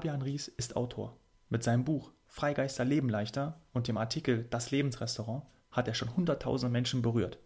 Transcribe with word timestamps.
Fabian 0.00 0.22
Ries 0.22 0.48
ist 0.48 0.76
Autor. 0.76 1.14
Mit 1.50 1.62
seinem 1.62 1.84
Buch 1.84 2.10
Freigeister 2.26 2.86
leben 2.86 3.10
leichter 3.10 3.60
und 3.74 3.86
dem 3.86 3.98
Artikel 3.98 4.46
Das 4.48 4.70
Lebensrestaurant 4.70 5.44
hat 5.72 5.88
er 5.88 5.92
schon 5.92 6.16
hunderttausende 6.16 6.72
Menschen 6.72 7.02
berührt. 7.02 7.36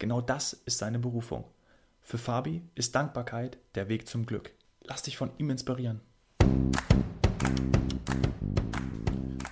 Genau 0.00 0.20
das 0.20 0.54
ist 0.54 0.78
seine 0.78 0.98
Berufung. 0.98 1.44
Für 2.02 2.18
Fabi 2.18 2.62
ist 2.74 2.96
Dankbarkeit 2.96 3.58
der 3.76 3.88
Weg 3.88 4.08
zum 4.08 4.26
Glück. 4.26 4.50
Lass 4.82 5.02
dich 5.02 5.16
von 5.16 5.30
ihm 5.38 5.50
inspirieren. 5.50 6.00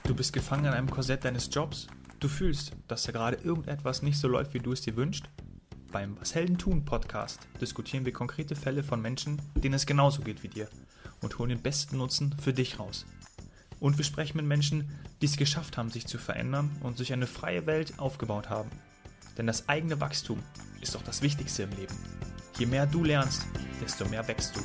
Du 0.03 0.17
bist 0.17 0.33
gefangen 0.33 0.65
in 0.65 0.73
einem 0.73 0.91
Korsett 0.91 1.25
deines 1.25 1.49
Jobs. 1.53 1.87
Du 2.19 2.27
fühlst, 2.27 2.73
dass 2.89 3.05
da 3.05 3.13
gerade 3.13 3.37
irgendetwas 3.37 4.03
nicht 4.03 4.19
so 4.19 4.27
läuft, 4.27 4.53
wie 4.53 4.59
du 4.59 4.73
es 4.73 4.81
dir 4.81 4.97
wünschst. 4.97 5.27
Beim 5.93 6.19
Was 6.19 6.35
Helden 6.35 6.59
tun 6.59 6.85
Podcast 6.85 7.47
diskutieren 7.61 8.05
wir 8.05 8.13
konkrete 8.13 8.57
Fälle 8.57 8.83
von 8.83 9.01
Menschen, 9.01 9.41
denen 9.55 9.75
es 9.75 9.87
genauso 9.87 10.23
geht 10.23 10.43
wie 10.43 10.49
dir 10.49 10.67
und 11.23 11.39
holen 11.39 11.49
den 11.49 11.63
besten 11.63 11.97
Nutzen 11.97 12.37
für 12.43 12.53
dich 12.53 12.79
raus. 12.79 13.07
Und 13.81 13.97
wir 13.97 14.05
sprechen 14.05 14.37
mit 14.37 14.47
Menschen, 14.47 14.91
die 15.21 15.27
es 15.27 15.37
geschafft 15.37 15.77
haben, 15.77 15.91
sich 15.91 16.07
zu 16.07 16.19
verändern 16.19 16.71
und 16.83 16.99
sich 16.99 17.13
eine 17.13 17.27
freie 17.27 17.67
Welt 17.67 17.99
aufgebaut 17.99 18.51
haben. 18.51 18.71
Denn 19.39 19.47
das 19.47 19.69
eigene 19.69 20.01
Wachstum 20.01 20.43
ist 20.81 20.95
doch 20.95 21.03
das 21.03 21.23
Wichtigste 21.23 21.63
im 21.63 21.71
Leben. 21.71 21.97
Je 22.59 22.67
mehr 22.67 22.87
du 22.87 23.03
lernst, 23.03 23.47
desto 23.81 24.05
mehr 24.09 24.27
wächst 24.29 24.55
du. 24.57 24.61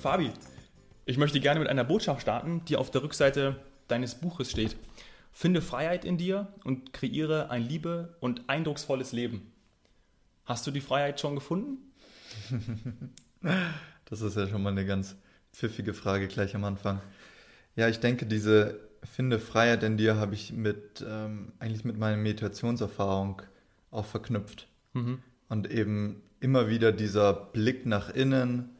Fabi, 0.00 0.30
ich 1.04 1.18
möchte 1.18 1.40
gerne 1.40 1.58
mit 1.58 1.68
einer 1.68 1.84
Botschaft 1.84 2.22
starten, 2.22 2.64
die 2.66 2.76
auf 2.76 2.90
der 2.90 3.02
Rückseite 3.02 3.56
deines 3.88 4.14
Buches 4.14 4.50
steht. 4.50 4.76
Finde 5.32 5.60
Freiheit 5.60 6.04
in 6.04 6.16
dir 6.16 6.48
und 6.64 6.92
kreiere 6.92 7.50
ein 7.50 7.62
liebe 7.62 8.16
und 8.20 8.48
eindrucksvolles 8.48 9.12
Leben. 9.12 9.52
Hast 10.48 10.66
du 10.66 10.70
die 10.70 10.80
Freiheit 10.80 11.20
schon 11.20 11.34
gefunden? 11.34 11.78
Das 14.10 14.22
ist 14.22 14.36
ja 14.36 14.48
schon 14.48 14.62
mal 14.62 14.70
eine 14.70 14.86
ganz 14.86 15.14
pfiffige 15.52 15.92
Frage 15.92 16.28
gleich 16.28 16.56
am 16.56 16.64
Anfang. 16.64 17.00
Ja, 17.76 17.88
ich 17.88 18.00
denke, 18.00 18.24
diese 18.24 18.80
Finde 19.04 19.38
Freiheit 19.38 19.82
in 19.82 19.98
dir 19.98 20.16
habe 20.16 20.34
ich 20.34 20.52
mit 20.52 21.04
ähm, 21.06 21.52
eigentlich 21.58 21.84
mit 21.84 21.98
meiner 21.98 22.16
Meditationserfahrung 22.16 23.42
auch 23.90 24.06
verknüpft. 24.06 24.66
Mhm. 24.94 25.18
Und 25.50 25.70
eben 25.70 26.22
immer 26.40 26.68
wieder 26.68 26.90
dieser 26.90 27.34
Blick 27.34 27.84
nach 27.84 28.08
innen 28.08 28.70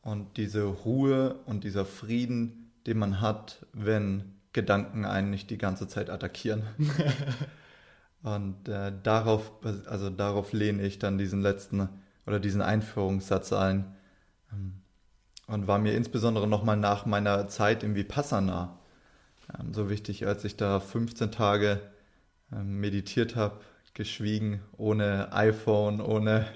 und 0.00 0.36
diese 0.36 0.62
Ruhe 0.62 1.40
und 1.44 1.64
dieser 1.64 1.84
Frieden, 1.84 2.70
den 2.86 2.98
man 2.98 3.20
hat, 3.20 3.66
wenn 3.72 4.36
Gedanken 4.52 5.04
einen 5.04 5.30
nicht 5.30 5.50
die 5.50 5.58
ganze 5.58 5.88
Zeit 5.88 6.08
attackieren. 6.08 6.62
und 8.22 8.68
äh, 8.68 8.92
darauf, 9.02 9.52
also 9.86 10.10
darauf 10.10 10.52
lehne 10.52 10.82
ich 10.82 10.98
dann 10.98 11.18
diesen 11.18 11.40
letzten 11.40 11.88
oder 12.26 12.38
diesen 12.38 12.62
Einführungssatz 12.62 13.52
ein. 13.52 13.96
Ähm, 14.52 14.74
und 15.48 15.66
war 15.66 15.78
mir 15.78 15.94
insbesondere 15.94 16.46
nochmal 16.46 16.76
nach 16.76 17.04
meiner 17.04 17.48
Zeit 17.48 17.82
im 17.82 17.94
Vipassana 17.94 18.78
ähm, 19.58 19.74
so 19.74 19.90
wichtig, 19.90 20.26
als 20.26 20.44
ich 20.44 20.56
da 20.56 20.80
15 20.80 21.32
Tage 21.32 21.80
ähm, 22.52 22.80
meditiert 22.80 23.36
habe, 23.36 23.60
geschwiegen, 23.94 24.60
ohne 24.76 25.32
iPhone, 25.32 26.00
ohne 26.00 26.46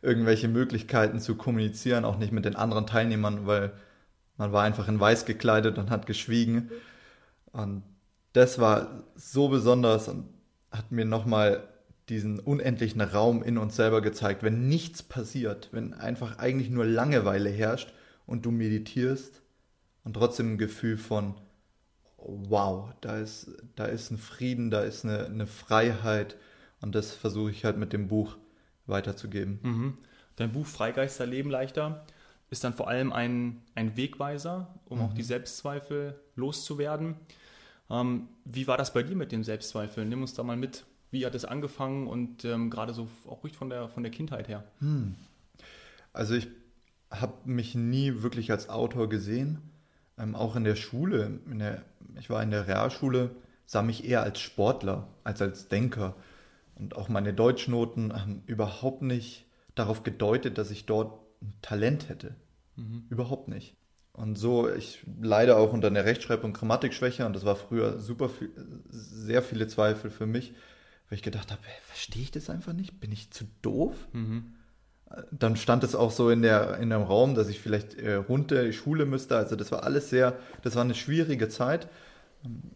irgendwelche 0.00 0.48
Möglichkeiten 0.48 1.20
zu 1.20 1.34
kommunizieren, 1.34 2.04
auch 2.04 2.16
nicht 2.16 2.32
mit 2.32 2.44
den 2.44 2.56
anderen 2.56 2.86
Teilnehmern, 2.86 3.46
weil 3.46 3.72
man 4.36 4.52
war 4.52 4.62
einfach 4.62 4.88
in 4.88 5.00
weiß 5.00 5.24
gekleidet 5.24 5.76
und 5.78 5.90
hat 5.90 6.06
geschwiegen. 6.06 6.70
Und 7.52 7.82
das 8.32 8.58
war 8.58 9.04
so 9.16 9.48
besonders 9.48 10.08
und 10.08 10.28
hat 10.70 10.92
mir 10.92 11.04
nochmal 11.04 11.68
diesen 12.08 12.40
unendlichen 12.40 13.00
Raum 13.00 13.42
in 13.42 13.58
uns 13.58 13.76
selber 13.76 14.00
gezeigt, 14.00 14.42
wenn 14.42 14.68
nichts 14.68 15.02
passiert, 15.02 15.68
wenn 15.72 15.94
einfach 15.94 16.38
eigentlich 16.38 16.70
nur 16.70 16.86
Langeweile 16.86 17.50
herrscht 17.50 17.92
und 18.26 18.46
du 18.46 18.50
meditierst 18.50 19.42
und 20.04 20.14
trotzdem 20.14 20.54
ein 20.54 20.58
Gefühl 20.58 20.96
von, 20.96 21.34
wow, 22.16 22.90
da 23.00 23.18
ist, 23.18 23.50
da 23.76 23.84
ist 23.84 24.10
ein 24.10 24.18
Frieden, 24.18 24.70
da 24.70 24.80
ist 24.80 25.04
eine, 25.04 25.26
eine 25.26 25.46
Freiheit 25.46 26.36
und 26.80 26.94
das 26.94 27.12
versuche 27.14 27.50
ich 27.50 27.64
halt 27.64 27.76
mit 27.76 27.92
dem 27.92 28.08
Buch 28.08 28.36
weiterzugeben. 28.86 29.58
Mhm. 29.62 29.98
Dein 30.36 30.52
Buch 30.52 30.66
Freigeister 30.66 31.26
leben 31.26 31.50
leichter 31.50 32.06
ist 32.50 32.64
dann 32.64 32.72
vor 32.72 32.88
allem 32.88 33.12
ein, 33.12 33.60
ein 33.74 33.96
Wegweiser, 33.96 34.74
um 34.86 34.98
mhm. 34.98 35.04
auch 35.04 35.12
die 35.12 35.22
Selbstzweifel 35.22 36.18
loszuwerden. 36.34 37.16
Ähm, 37.90 38.28
wie 38.44 38.66
war 38.66 38.76
das 38.76 38.92
bei 38.92 39.02
dir 39.02 39.16
mit 39.16 39.32
dem 39.32 39.44
Selbstzweifel? 39.44 40.04
Nimm 40.04 40.20
uns 40.20 40.34
da 40.34 40.42
mal 40.42 40.56
mit. 40.56 40.84
Wie 41.10 41.24
hat 41.24 41.34
es 41.34 41.44
angefangen 41.44 42.06
und 42.06 42.44
ähm, 42.44 42.70
gerade 42.70 42.92
so 42.92 43.08
auch 43.26 43.42
ruhig 43.42 43.56
von 43.56 43.70
der, 43.70 43.88
von 43.88 44.02
der 44.02 44.12
Kindheit 44.12 44.48
her? 44.48 44.64
Hm. 44.80 45.14
Also 46.12 46.34
ich 46.34 46.48
habe 47.10 47.34
mich 47.44 47.74
nie 47.74 48.22
wirklich 48.22 48.50
als 48.50 48.68
Autor 48.68 49.08
gesehen. 49.08 49.58
Ähm, 50.18 50.34
auch 50.34 50.56
in 50.56 50.64
der 50.64 50.76
Schule, 50.76 51.40
in 51.50 51.60
der, 51.60 51.82
ich 52.18 52.28
war 52.28 52.42
in 52.42 52.50
der 52.50 52.66
Realschule, 52.66 53.30
sah 53.64 53.82
mich 53.82 54.04
eher 54.04 54.22
als 54.22 54.40
Sportler 54.40 55.08
als 55.24 55.40
als 55.40 55.68
Denker. 55.68 56.14
Und 56.74 56.96
auch 56.96 57.08
meine 57.08 57.32
Deutschnoten 57.32 58.12
haben 58.12 58.42
überhaupt 58.46 59.02
nicht 59.02 59.46
darauf 59.74 60.02
gedeutet, 60.02 60.58
dass 60.58 60.70
ich 60.70 60.86
dort 60.86 61.20
ein 61.40 61.54
Talent 61.62 62.08
hätte. 62.08 62.34
Mhm. 62.76 63.06
Überhaupt 63.08 63.48
nicht. 63.48 63.76
Und 64.18 64.36
so, 64.36 64.68
ich 64.68 65.06
leide 65.22 65.56
auch 65.56 65.72
unter 65.72 65.86
einer 65.86 66.04
Rechtschreib- 66.04 66.42
und 66.42 66.52
Grammatikschwäche 66.52 67.24
und 67.24 67.36
das 67.36 67.44
war 67.44 67.54
früher 67.54 68.00
super 68.00 68.28
viel, 68.28 68.50
sehr 68.90 69.42
viele 69.42 69.68
Zweifel 69.68 70.10
für 70.10 70.26
mich, 70.26 70.54
weil 71.08 71.18
ich 71.18 71.22
gedacht 71.22 71.52
habe, 71.52 71.62
verstehe 71.86 72.22
ich 72.22 72.32
das 72.32 72.50
einfach 72.50 72.72
nicht? 72.72 72.98
Bin 72.98 73.12
ich 73.12 73.30
zu 73.30 73.44
doof? 73.62 73.94
Mhm. 74.12 74.54
Dann 75.30 75.54
stand 75.54 75.84
es 75.84 75.94
auch 75.94 76.10
so 76.10 76.30
in, 76.30 76.42
der, 76.42 76.78
in 76.78 76.90
dem 76.90 77.02
Raum, 77.02 77.36
dass 77.36 77.48
ich 77.48 77.60
vielleicht 77.60 77.94
äh, 77.94 78.14
runter 78.14 78.64
die 78.64 78.72
Schule 78.72 79.06
müsste. 79.06 79.36
Also 79.36 79.54
das 79.54 79.70
war 79.70 79.84
alles 79.84 80.10
sehr, 80.10 80.36
das 80.62 80.74
war 80.74 80.82
eine 80.82 80.96
schwierige 80.96 81.48
Zeit, 81.48 81.88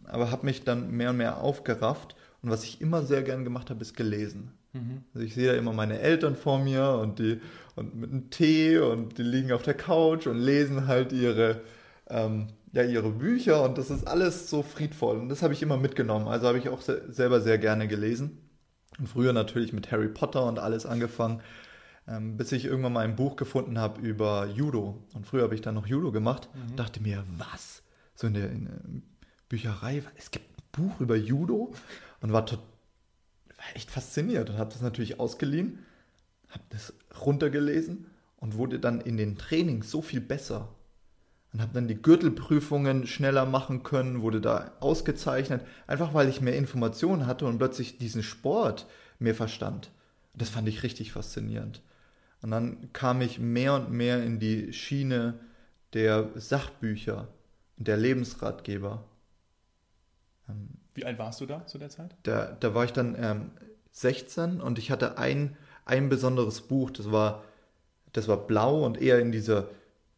aber 0.05 0.31
habe 0.31 0.45
mich 0.45 0.63
dann 0.63 0.91
mehr 0.91 1.09
und 1.09 1.17
mehr 1.17 1.41
aufgerafft. 1.41 2.15
Und 2.41 2.51
was 2.51 2.63
ich 2.63 2.79
immer 2.79 3.03
sehr 3.03 3.21
gern 3.21 3.43
gemacht 3.43 3.69
habe, 3.69 3.81
ist 3.81 3.97
gelesen. 3.97 4.53
Mhm. 4.73 5.03
Also 5.13 5.25
ich 5.25 5.33
sehe 5.33 5.51
da 5.51 5.53
immer 5.53 5.73
meine 5.73 5.99
Eltern 5.99 6.35
vor 6.35 6.59
mir 6.59 6.99
und 7.01 7.19
die 7.19 7.39
und 7.75 7.95
mit 7.95 8.11
einem 8.11 8.29
Tee 8.29 8.77
und 8.77 9.17
die 9.17 9.23
liegen 9.23 9.51
auf 9.51 9.63
der 9.63 9.73
Couch 9.73 10.27
und 10.27 10.39
lesen 10.39 10.87
halt 10.87 11.11
ihre, 11.11 11.61
ähm, 12.07 12.47
ja, 12.71 12.83
ihre 12.83 13.09
Bücher 13.09 13.63
und 13.63 13.77
das 13.77 13.89
ist 13.89 14.07
alles 14.07 14.49
so 14.49 14.61
friedvoll. 14.61 15.17
Und 15.17 15.29
das 15.29 15.41
habe 15.41 15.53
ich 15.53 15.61
immer 15.61 15.77
mitgenommen. 15.77 16.27
Also 16.27 16.47
habe 16.47 16.57
ich 16.57 16.69
auch 16.69 16.81
se 16.81 17.11
selber 17.11 17.41
sehr 17.41 17.57
gerne 17.57 17.87
gelesen. 17.87 18.39
Und 18.99 19.09
früher 19.09 19.33
natürlich 19.33 19.73
mit 19.73 19.91
Harry 19.91 20.07
Potter 20.07 20.45
und 20.45 20.59
alles 20.59 20.85
angefangen, 20.85 21.41
ähm, 22.07 22.37
bis 22.37 22.51
ich 22.51 22.65
irgendwann 22.65 22.93
mal 22.93 23.05
ein 23.05 23.15
Buch 23.15 23.37
gefunden 23.37 23.79
habe 23.79 23.99
über 24.01 24.47
Judo. 24.47 25.03
Und 25.15 25.25
früher 25.25 25.43
habe 25.43 25.55
ich 25.55 25.61
dann 25.61 25.73
noch 25.73 25.87
Judo 25.87 26.11
gemacht. 26.11 26.49
Mhm. 26.53 26.75
Dachte 26.75 27.01
mir, 27.01 27.23
was? 27.37 27.81
So 28.13 28.27
in 28.27 28.35
der, 28.35 28.51
in 28.51 28.65
der 28.65 28.73
Bücherei, 29.49 30.03
es 30.15 30.29
gibt 30.29 30.45
ein 30.45 30.63
Buch 30.71 30.99
über 30.99 31.15
Judo 31.15 31.73
und 32.21 32.33
war 32.33 32.45
total 32.45 32.72
echt 33.73 33.91
fasziniert 33.91 34.49
und 34.49 34.57
habe 34.57 34.71
das 34.71 34.81
natürlich 34.81 35.19
ausgeliehen, 35.19 35.79
habe 36.49 36.63
das 36.69 36.93
runtergelesen 37.19 38.07
und 38.37 38.57
wurde 38.57 38.79
dann 38.79 39.01
in 39.01 39.17
den 39.17 39.37
Trainings 39.37 39.89
so 39.89 40.01
viel 40.01 40.21
besser 40.21 40.69
und 41.53 41.61
habe 41.61 41.73
dann 41.73 41.87
die 41.87 42.01
Gürtelprüfungen 42.01 43.05
schneller 43.05 43.45
machen 43.45 43.83
können, 43.83 44.21
wurde 44.21 44.41
da 44.41 44.71
ausgezeichnet, 44.79 45.65
einfach 45.87 46.13
weil 46.13 46.27
ich 46.27 46.41
mehr 46.41 46.57
Informationen 46.57 47.27
hatte 47.27 47.45
und 47.45 47.59
plötzlich 47.59 47.97
diesen 47.97 48.23
Sport 48.23 48.87
mehr 49.19 49.35
verstand. 49.35 49.91
Das 50.33 50.49
fand 50.49 50.67
ich 50.67 50.83
richtig 50.83 51.11
faszinierend. 51.11 51.81
Und 52.41 52.51
dann 52.51 52.91
kam 52.91 53.21
ich 53.21 53.39
mehr 53.39 53.75
und 53.75 53.91
mehr 53.91 54.23
in 54.23 54.39
die 54.39 54.73
Schiene 54.73 55.39
der 55.93 56.29
Sachbücher 56.35 57.27
und 57.77 57.87
der 57.87 57.97
Lebensratgeber. 57.97 59.05
Ähm, 60.49 60.69
Wie 60.95 61.05
alt 61.05 61.17
warst 61.17 61.41
du 61.41 61.45
da 61.45 61.65
zu 61.65 61.77
der 61.77 61.89
Zeit? 61.89 62.15
Da, 62.23 62.55
da 62.59 62.75
war 62.75 62.85
ich 62.85 62.93
dann 62.93 63.15
ähm, 63.19 63.51
16 63.91 64.61
und 64.61 64.79
ich 64.79 64.91
hatte 64.91 65.17
ein, 65.17 65.55
ein 65.85 66.09
besonderes 66.09 66.61
Buch, 66.61 66.91
das 66.91 67.11
war, 67.11 67.43
das 68.11 68.27
war 68.27 68.37
blau 68.37 68.85
und 68.85 69.01
eher 69.01 69.19
in 69.19 69.31
dieser 69.31 69.69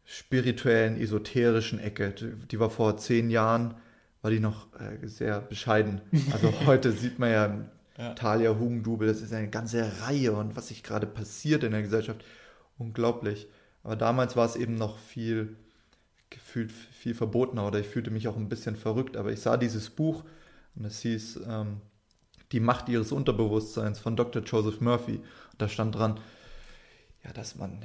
spirituellen, 0.04 1.00
esoterischen 1.00 1.80
Ecke. 1.80 2.12
Die 2.12 2.60
war 2.60 2.70
vor 2.70 2.96
zehn 2.96 3.30
Jahren, 3.30 3.74
war 4.22 4.30
die 4.30 4.40
noch 4.40 4.68
äh, 4.78 5.06
sehr 5.06 5.40
bescheiden. 5.40 6.00
Also 6.32 6.52
heute 6.66 6.92
sieht 6.92 7.18
man 7.18 7.30
ja, 7.30 7.64
ja. 7.98 8.14
Talia 8.14 8.56
Hugendubel, 8.58 9.08
das 9.08 9.20
ist 9.20 9.32
eine 9.32 9.48
ganze 9.48 9.90
Reihe 10.02 10.32
und 10.32 10.56
was 10.56 10.68
sich 10.68 10.82
gerade 10.82 11.06
passiert 11.06 11.64
in 11.64 11.72
der 11.72 11.82
Gesellschaft, 11.82 12.24
unglaublich. 12.78 13.48
Aber 13.82 13.96
damals 13.96 14.36
war 14.36 14.46
es 14.46 14.56
eben 14.56 14.74
noch 14.74 14.98
viel 14.98 15.56
gefühlt 16.30 16.72
viel 16.72 17.14
verbotener 17.14 17.66
oder 17.66 17.78
ich 17.78 17.86
fühlte 17.86 18.10
mich 18.10 18.26
auch 18.28 18.36
ein 18.36 18.48
bisschen 18.48 18.76
verrückt. 18.76 19.16
Aber 19.16 19.32
ich 19.32 19.40
sah 19.40 19.56
dieses 19.56 19.90
Buch 19.90 20.24
und 20.76 20.84
es 20.84 21.00
hieß 21.00 21.40
ähm, 21.48 21.80
Die 22.52 22.60
Macht 22.60 22.88
ihres 22.88 23.12
Unterbewusstseins 23.12 23.98
von 23.98 24.16
Dr. 24.16 24.42
Joseph 24.42 24.80
Murphy. 24.80 25.16
Und 25.16 25.58
da 25.58 25.68
stand 25.68 25.94
dran, 25.94 26.20
ja, 27.24 27.32
dass 27.32 27.56
man 27.56 27.82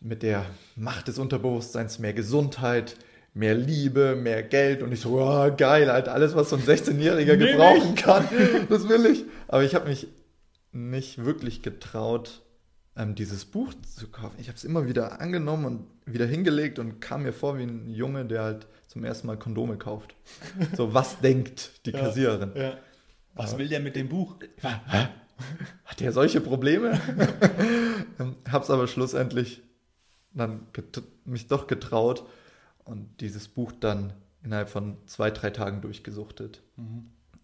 mit 0.00 0.22
der 0.22 0.46
Macht 0.76 1.08
des 1.08 1.18
Unterbewusstseins 1.18 1.98
mehr 1.98 2.12
Gesundheit, 2.12 2.96
mehr 3.32 3.54
Liebe, 3.54 4.14
mehr 4.14 4.42
Geld 4.42 4.82
und 4.82 4.92
ich 4.92 5.00
so, 5.00 5.20
oh, 5.20 5.50
geil, 5.56 5.90
halt 5.90 6.08
alles, 6.08 6.36
was 6.36 6.50
so 6.50 6.56
ein 6.56 6.62
16-Jähriger 6.62 7.36
gebrauchen 7.36 7.96
kann, 7.96 8.28
das 8.68 8.88
will 8.88 9.06
ich. 9.06 9.24
Aber 9.48 9.64
ich 9.64 9.74
habe 9.74 9.88
mich 9.88 10.06
nicht 10.72 11.24
wirklich 11.24 11.62
getraut, 11.62 12.42
ähm, 12.96 13.14
dieses 13.14 13.44
Buch 13.44 13.74
zu 13.96 14.08
kaufen. 14.08 14.36
Ich 14.38 14.48
habe 14.48 14.56
es 14.56 14.64
immer 14.64 14.86
wieder 14.86 15.20
angenommen 15.20 15.64
und 15.64 15.86
wieder 16.12 16.26
hingelegt 16.26 16.78
und 16.78 17.00
kam 17.00 17.22
mir 17.22 17.32
vor 17.32 17.58
wie 17.58 17.62
ein 17.64 17.88
Junge, 17.88 18.24
der 18.24 18.42
halt 18.42 18.66
zum 18.86 19.04
ersten 19.04 19.26
Mal 19.26 19.36
Kondome 19.38 19.76
kauft. 19.76 20.14
So, 20.76 20.94
was 20.94 21.18
denkt 21.20 21.86
die 21.86 21.90
Ja, 21.90 22.00
Kassiererin? 22.00 22.52
Ja. 22.54 22.78
Was 23.34 23.58
will 23.58 23.68
der 23.68 23.80
mit 23.80 23.96
dem 23.96 24.08
Buch? 24.08 24.36
Hä? 24.60 25.08
Hat 25.84 26.00
der 26.00 26.12
solche 26.12 26.40
Probleme? 26.40 27.00
Ähm, 28.20 28.36
Hab's 28.48 28.70
aber 28.70 28.86
schlussendlich 28.86 29.60
dann 30.34 30.68
mich 31.24 31.48
doch 31.48 31.66
getraut 31.66 32.24
und 32.84 33.20
dieses 33.20 33.48
Buch 33.48 33.72
dann 33.72 34.12
innerhalb 34.44 34.68
von 34.68 34.98
zwei, 35.06 35.32
drei 35.32 35.50
Tagen 35.50 35.80
durchgesuchtet. 35.80 36.62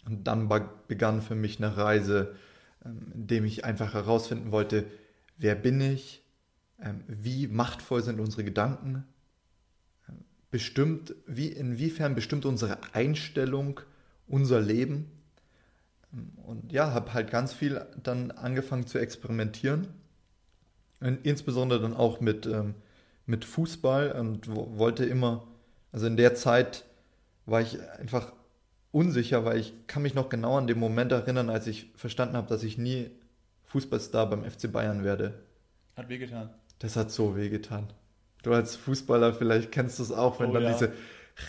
Und 0.06 0.25
dann 0.25 0.49
begann 0.87 1.23
für 1.23 1.35
mich 1.35 1.58
eine 1.58 1.76
Reise, 1.76 2.37
ähm, 2.85 3.12
in 3.14 3.26
dem 3.26 3.44
ich 3.44 3.64
einfach 3.64 3.94
herausfinden 3.94 4.53
wollte, 4.53 4.87
wer 5.40 5.54
bin 5.54 5.81
ich, 5.81 6.22
ähm, 6.81 7.04
wie 7.08 7.48
machtvoll 7.48 8.02
sind 8.02 8.20
unsere 8.20 8.44
Gedanken, 8.44 9.04
ähm, 10.08 10.25
bestimmt, 10.50 11.14
wie, 11.26 11.48
inwiefern 11.48 12.14
bestimmt 12.14 12.44
unsere 12.44 12.78
Einstellung 12.94 13.81
unser 14.26 14.60
Leben. 14.60 15.10
Ähm, 16.12 16.32
Und 16.44 16.72
ja, 16.72 16.92
habe 16.92 17.14
halt 17.14 17.31
ganz 17.31 17.52
viel 17.52 17.84
dann 18.02 18.31
angefangen 18.31 18.87
zu 18.87 18.98
experimentieren. 18.98 19.88
Und 21.00 21.25
insbesondere 21.25 21.81
dann 21.81 21.94
auch 21.94 22.20
mit, 22.20 22.46
ähm, 22.46 22.75
mit 23.26 23.44
Fußball 23.44 24.12
und 24.12 24.54
wo- 24.54 24.76
wollte 24.78 25.04
immer, 25.04 25.46
also 25.93 26.06
in 26.06 26.16
der 26.16 26.34
Zeit 26.34 26.84
war 27.46 27.60
ich 27.62 27.81
einfach 27.98 28.32
unsicher, 28.93 29.44
weil 29.44 29.58
ich 29.58 29.75
kann 29.86 30.02
mich 30.02 30.14
noch 30.14 30.28
genau 30.28 30.58
an 30.58 30.66
den 30.66 30.78
Moment 30.78 31.12
erinnern, 31.12 31.50
als 31.50 31.66
ich 31.66 31.90
verstanden 31.96 32.36
habe, 32.36 32.48
dass 32.48 32.62
ich 32.64 32.76
nie 32.78 33.10
Fußballstar 33.70 34.28
beim 34.31 34.44
FC 34.44 34.70
Bayern 34.70 35.05
werde. 35.05 35.34
Hat 35.96 36.08
wehgetan. 36.08 36.50
Das 36.78 36.96
hat 36.96 37.11
so 37.11 37.37
wehgetan. 37.37 37.88
Du 38.43 38.52
als 38.52 38.76
Fußballer 38.76 39.34
vielleicht 39.34 39.70
kennst 39.72 39.99
du 39.99 40.02
es 40.02 40.12
auch, 40.12 40.40
wenn 40.40 40.50
Oh, 40.50 40.55
dann 40.55 40.62
ja. 40.64 40.72
diese 40.72 40.93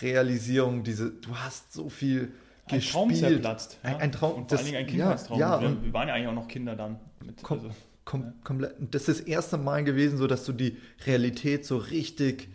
Realisierung, 0.00 0.82
diese, 0.84 1.10
du 1.10 1.34
hast 1.36 1.72
so 1.72 1.88
viel 1.88 2.32
Ein 2.66 2.80
Traum 2.80 3.08
gespielt. 3.08 3.32
zerplatzt. 3.32 3.78
Ein, 3.82 3.96
ein 3.96 4.12
Traum. 4.12 4.32
Und 4.34 4.38
vor 4.40 4.46
das- 4.48 4.60
allen 4.60 4.66
Dingen 4.66 4.78
ein 4.78 4.84
ja, 4.86 4.90
Kindheitstraum. 4.90 5.38
Ja, 5.38 5.60
wir, 5.60 5.68
und 5.68 5.84
wir 5.84 5.92
waren 5.92 6.08
ja 6.08 6.14
eigentlich 6.14 6.28
auch 6.28 6.34
noch 6.34 6.48
Kinder 6.48 6.76
dann. 6.76 6.98
Mit, 7.24 7.42
Kom 7.42 7.58
also, 7.58 7.70
kom 8.04 8.22
ja. 8.22 8.32
komplett. 8.44 8.78
und 8.78 8.94
Das 8.94 9.08
ist 9.08 9.20
das 9.20 9.26
erste 9.26 9.58
Mal 9.58 9.84
gewesen, 9.84 10.18
so 10.18 10.26
dass 10.26 10.44
du 10.44 10.52
die 10.52 10.76
Realität 11.06 11.64
so 11.66 11.76
richtig, 11.78 12.48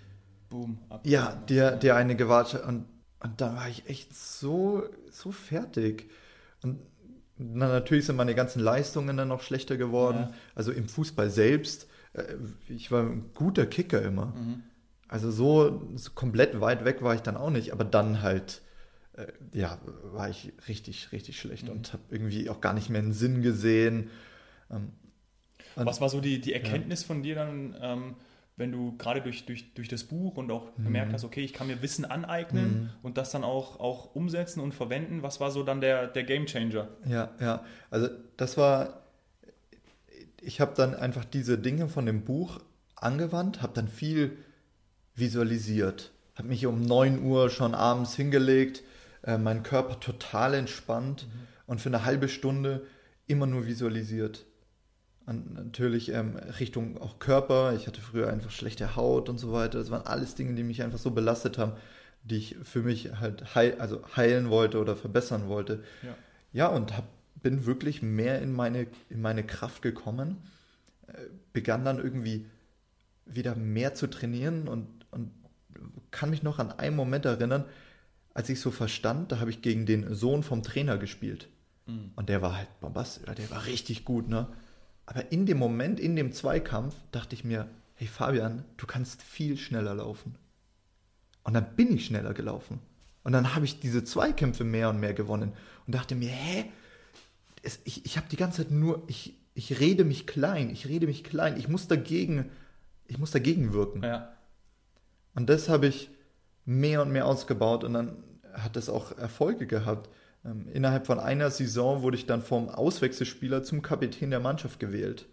boom. 0.50 0.80
Ab, 0.90 1.02
ja, 1.06 1.36
der, 1.50 1.76
der 1.76 1.96
eine 1.96 2.16
gewartet 2.16 2.62
hat. 2.62 2.68
Und, 2.70 2.86
und 3.24 3.42
da 3.42 3.56
war 3.56 3.68
ich 3.70 3.88
echt 3.90 4.16
so, 4.16 4.84
so 5.12 5.32
fertig. 5.32 6.10
Und 6.64 6.80
na, 7.38 7.68
natürlich 7.68 8.06
sind 8.06 8.16
meine 8.16 8.36
ganzen 8.36 8.60
Leistungen 8.62 9.16
dann 9.18 9.28
noch 9.28 9.42
schlechter 9.42 9.78
geworden. 9.78 10.28
Ja. 10.30 10.34
Also 10.56 10.72
im 10.72 10.88
Fußball 10.88 11.30
selbst. 11.30 11.88
äh, 12.14 12.24
Ich 12.68 12.92
war 12.92 13.04
ein 13.04 13.32
guter 13.34 13.66
Kicker 13.66 14.02
immer. 14.02 14.28
Mhm. 14.28 14.64
Also 15.08 15.32
so, 15.32 15.90
so 15.96 16.12
komplett 16.12 16.60
weit 16.60 16.84
weg 16.84 17.02
war 17.02 17.16
ich 17.16 17.22
dann 17.22 17.38
auch 17.38 17.50
nicht, 17.50 17.72
aber 17.72 17.86
dann 17.86 18.22
halt, 18.22 18.62
äh, 19.14 19.28
ja, 19.54 19.80
war 20.04 20.30
ich 20.30 20.52
richtig, 20.68 21.12
richtig 21.12 21.40
schlecht 21.40 21.66
Mhm. 21.66 21.72
und 21.72 21.94
habe 21.94 22.04
irgendwie 22.10 22.50
auch 22.50 22.60
gar 22.62 22.74
nicht 22.74 22.90
mehr 22.90 23.02
einen 23.02 23.14
Sinn 23.14 23.42
gesehen. 23.42 24.10
Ähm, 24.70 24.92
und- 25.76 25.86
Was 25.86 26.02
war 26.02 26.10
so 26.10 26.20
die, 26.22 26.42
die 26.42 26.54
Erkenntnis 26.54 27.04
von 27.04 27.24
dir 27.24 27.36
dann, 27.36 27.76
ähm, 27.82 28.16
wenn 28.58 28.72
du 28.72 28.98
gerade 28.98 29.22
durch, 29.22 29.46
durch, 29.46 29.74
durch 29.76 29.88
das 29.88 30.04
Buch 30.04 30.36
und 30.36 30.52
auch 30.52 30.76
Mhm. 30.78 30.84
gemerkt 30.84 31.14
hast, 31.14 31.24
okay, 31.24 31.42
ich 31.42 31.54
kann 31.54 31.68
mir 31.68 31.82
Wissen 31.82 32.06
aneignen 32.06 32.90
und 33.04 33.18
das 33.18 33.32
dann 33.32 33.44
auch, 33.44 33.80
auch 33.80 34.16
umsetzen 34.16 34.60
und 34.60 34.74
verwenden? 34.74 35.22
Was 35.24 35.40
war 35.40 35.52
so 35.52 35.64
dann 35.64 35.80
der, 35.80 36.08
der 36.08 36.24
Game 36.24 36.46
Changer? 36.48 36.88
Ja, 37.08 37.30
ja. 37.40 37.64
Also 37.92 38.10
das 38.36 38.58
war, 38.58 39.04
ich 40.42 40.60
habe 40.60 40.74
dann 40.76 40.96
einfach 40.96 41.24
diese 41.24 41.58
Dinge 41.58 41.88
von 41.88 42.06
dem 42.06 42.24
Buch 42.24 42.60
angewandt, 42.96 43.62
habe 43.62 43.74
dann 43.76 43.88
viel 43.88 44.38
visualisiert, 45.16 46.12
habe 46.36 46.48
mich 46.48 46.66
um 46.66 46.82
9 46.82 47.24
Uhr 47.24 47.50
schon 47.50 47.74
abends 47.76 48.16
hingelegt, 48.16 48.84
äh, 49.24 49.38
meinen 49.38 49.64
Körper 49.64 50.00
total 50.00 50.54
entspannt 50.54 51.28
und 51.66 51.82
für 51.82 51.90
eine 51.90 52.06
halbe 52.06 52.30
Stunde 52.30 52.86
immer 53.26 53.46
nur 53.46 53.66
visualisiert. 53.68 54.46
Und 55.28 55.54
natürlich 55.54 56.10
ähm, 56.14 56.38
Richtung 56.60 56.98
auch 57.02 57.20
Körper. 57.20 57.74
Ich 57.76 57.86
hatte 57.86 58.00
früher 58.00 58.30
einfach 58.30 58.50
schlechte 58.50 58.96
Haut 58.96 59.28
und 59.28 59.38
so 59.38 59.52
weiter. 59.52 59.78
Das 59.78 59.92
waren 59.92 60.08
alles 60.08 60.36
Dinge, 60.36 60.56
die 60.56 60.64
mich 60.64 60.82
einfach 60.82 60.98
so 60.98 61.12
belastet 61.12 61.58
haben, 61.58 61.74
die 62.24 62.38
ich 62.38 62.56
für 62.64 62.82
mich 62.82 63.12
halt 63.20 63.54
heil, 63.54 63.76
also 63.78 64.02
heilen 64.16 64.50
wollte 64.50 64.80
oder 64.80 64.96
verbessern 64.96 65.50
wollte. 65.50 65.84
Ja. 66.02 66.16
Ja, 66.54 66.68
und 66.68 66.96
hab, 66.96 67.10
bin 67.36 67.66
wirklich 67.66 68.02
mehr 68.02 68.42
in 68.42 68.54
meine, 68.54 68.88
in 69.10 69.22
meine 69.22 69.46
Kraft 69.46 69.82
gekommen, 69.82 70.38
äh, 71.08 71.14
begann 71.52 71.84
dann 71.84 72.00
irgendwie 72.00 72.46
wieder 73.26 73.54
mehr 73.56 73.94
zu 73.96 74.08
trainieren 74.08 74.70
und, 74.70 74.88
und 75.12 75.32
kann 76.10 76.30
mich 76.30 76.42
noch 76.42 76.58
an 76.58 76.72
einen 76.72 76.96
Moment 76.96 77.26
erinnern, 77.26 77.66
als 78.34 78.48
ich 78.48 78.62
so 78.62 78.72
verstand, 78.72 79.34
da 79.34 79.40
habe 79.42 79.50
ich 79.50 79.62
gegen 79.62 79.86
den 79.86 80.16
Sohn 80.16 80.42
vom 80.42 80.64
Trainer 80.64 80.98
gespielt. 80.98 81.50
Und 82.16 82.30
der 82.30 82.42
war 82.42 82.56
halt 82.56 82.80
bombastisch, 82.80 83.26
der 83.26 83.50
war 83.50 83.66
richtig 83.66 84.06
gut, 84.06 84.30
ne? 84.30 84.48
Aber 85.08 85.32
in 85.32 85.46
dem 85.46 85.58
Moment, 85.58 86.00
in 86.00 86.16
dem 86.16 86.32
Zweikampf, 86.32 86.94
dachte 87.12 87.34
ich 87.34 87.44
mir, 87.44 87.68
hey 87.96 88.08
Fabian, 88.08 88.64
du 88.76 88.86
kannst 88.86 89.24
viel 89.24 89.58
schneller 89.58 89.96
laufen. 89.96 90.36
Und 91.44 91.54
dann 91.54 91.76
bin 91.76 91.96
ich 91.96 92.06
schneller 92.06 92.34
gelaufen. 92.34 92.80
Und 93.24 93.32
dann 93.32 93.56
habe 93.56 93.66
ich 93.66 93.80
diese 93.80 94.04
Zweikämpfe 94.04 94.64
mehr 94.64 94.90
und 94.90 95.00
mehr 95.00 95.14
gewonnen 95.14 95.54
und 95.86 95.96
dachte 95.96 96.14
mir, 96.14 96.30
hä? 96.30 96.66
Es, 97.64 97.80
ich 97.86 98.06
ich 98.06 98.18
habe 98.18 98.28
die 98.30 98.36
ganze 98.36 98.64
Zeit 98.64 98.72
nur, 98.72 99.04
ich, 99.08 99.34
ich 99.54 99.80
rede 99.80 100.06
mich 100.06 100.28
klein, 100.28 100.70
ich 100.70 100.88
rede 100.88 101.08
mich 101.08 101.24
klein, 101.24 101.58
ich 101.58 101.68
muss 101.68 101.88
dagegen, 101.88 102.52
ich 103.08 103.18
muss 103.18 103.32
dagegen 103.32 103.74
wirken. 103.74 104.04
Ja. 104.04 104.34
Und 105.36 105.50
das 105.50 105.70
habe 105.70 105.88
ich 105.88 106.10
mehr 106.66 107.02
und 107.02 107.12
mehr 107.12 107.26
ausgebaut 107.26 107.84
und 107.84 107.94
dann 107.94 108.24
hat 108.54 108.76
es 108.76 108.90
auch 108.90 109.18
Erfolge 109.18 109.68
gehabt. 109.68 110.10
Ähm, 110.48 110.66
innerhalb 110.74 111.06
von 111.06 111.20
einer 111.20 111.50
Saison 111.52 112.02
wurde 112.02 112.18
ich 112.18 112.26
dann 112.26 112.42
vom 112.42 112.70
Auswechselspieler 112.70 113.64
zum 113.64 113.82
Kapitän 113.82 114.30
der 114.32 114.40
Mannschaft 114.40 114.80
gewählt 114.80 115.26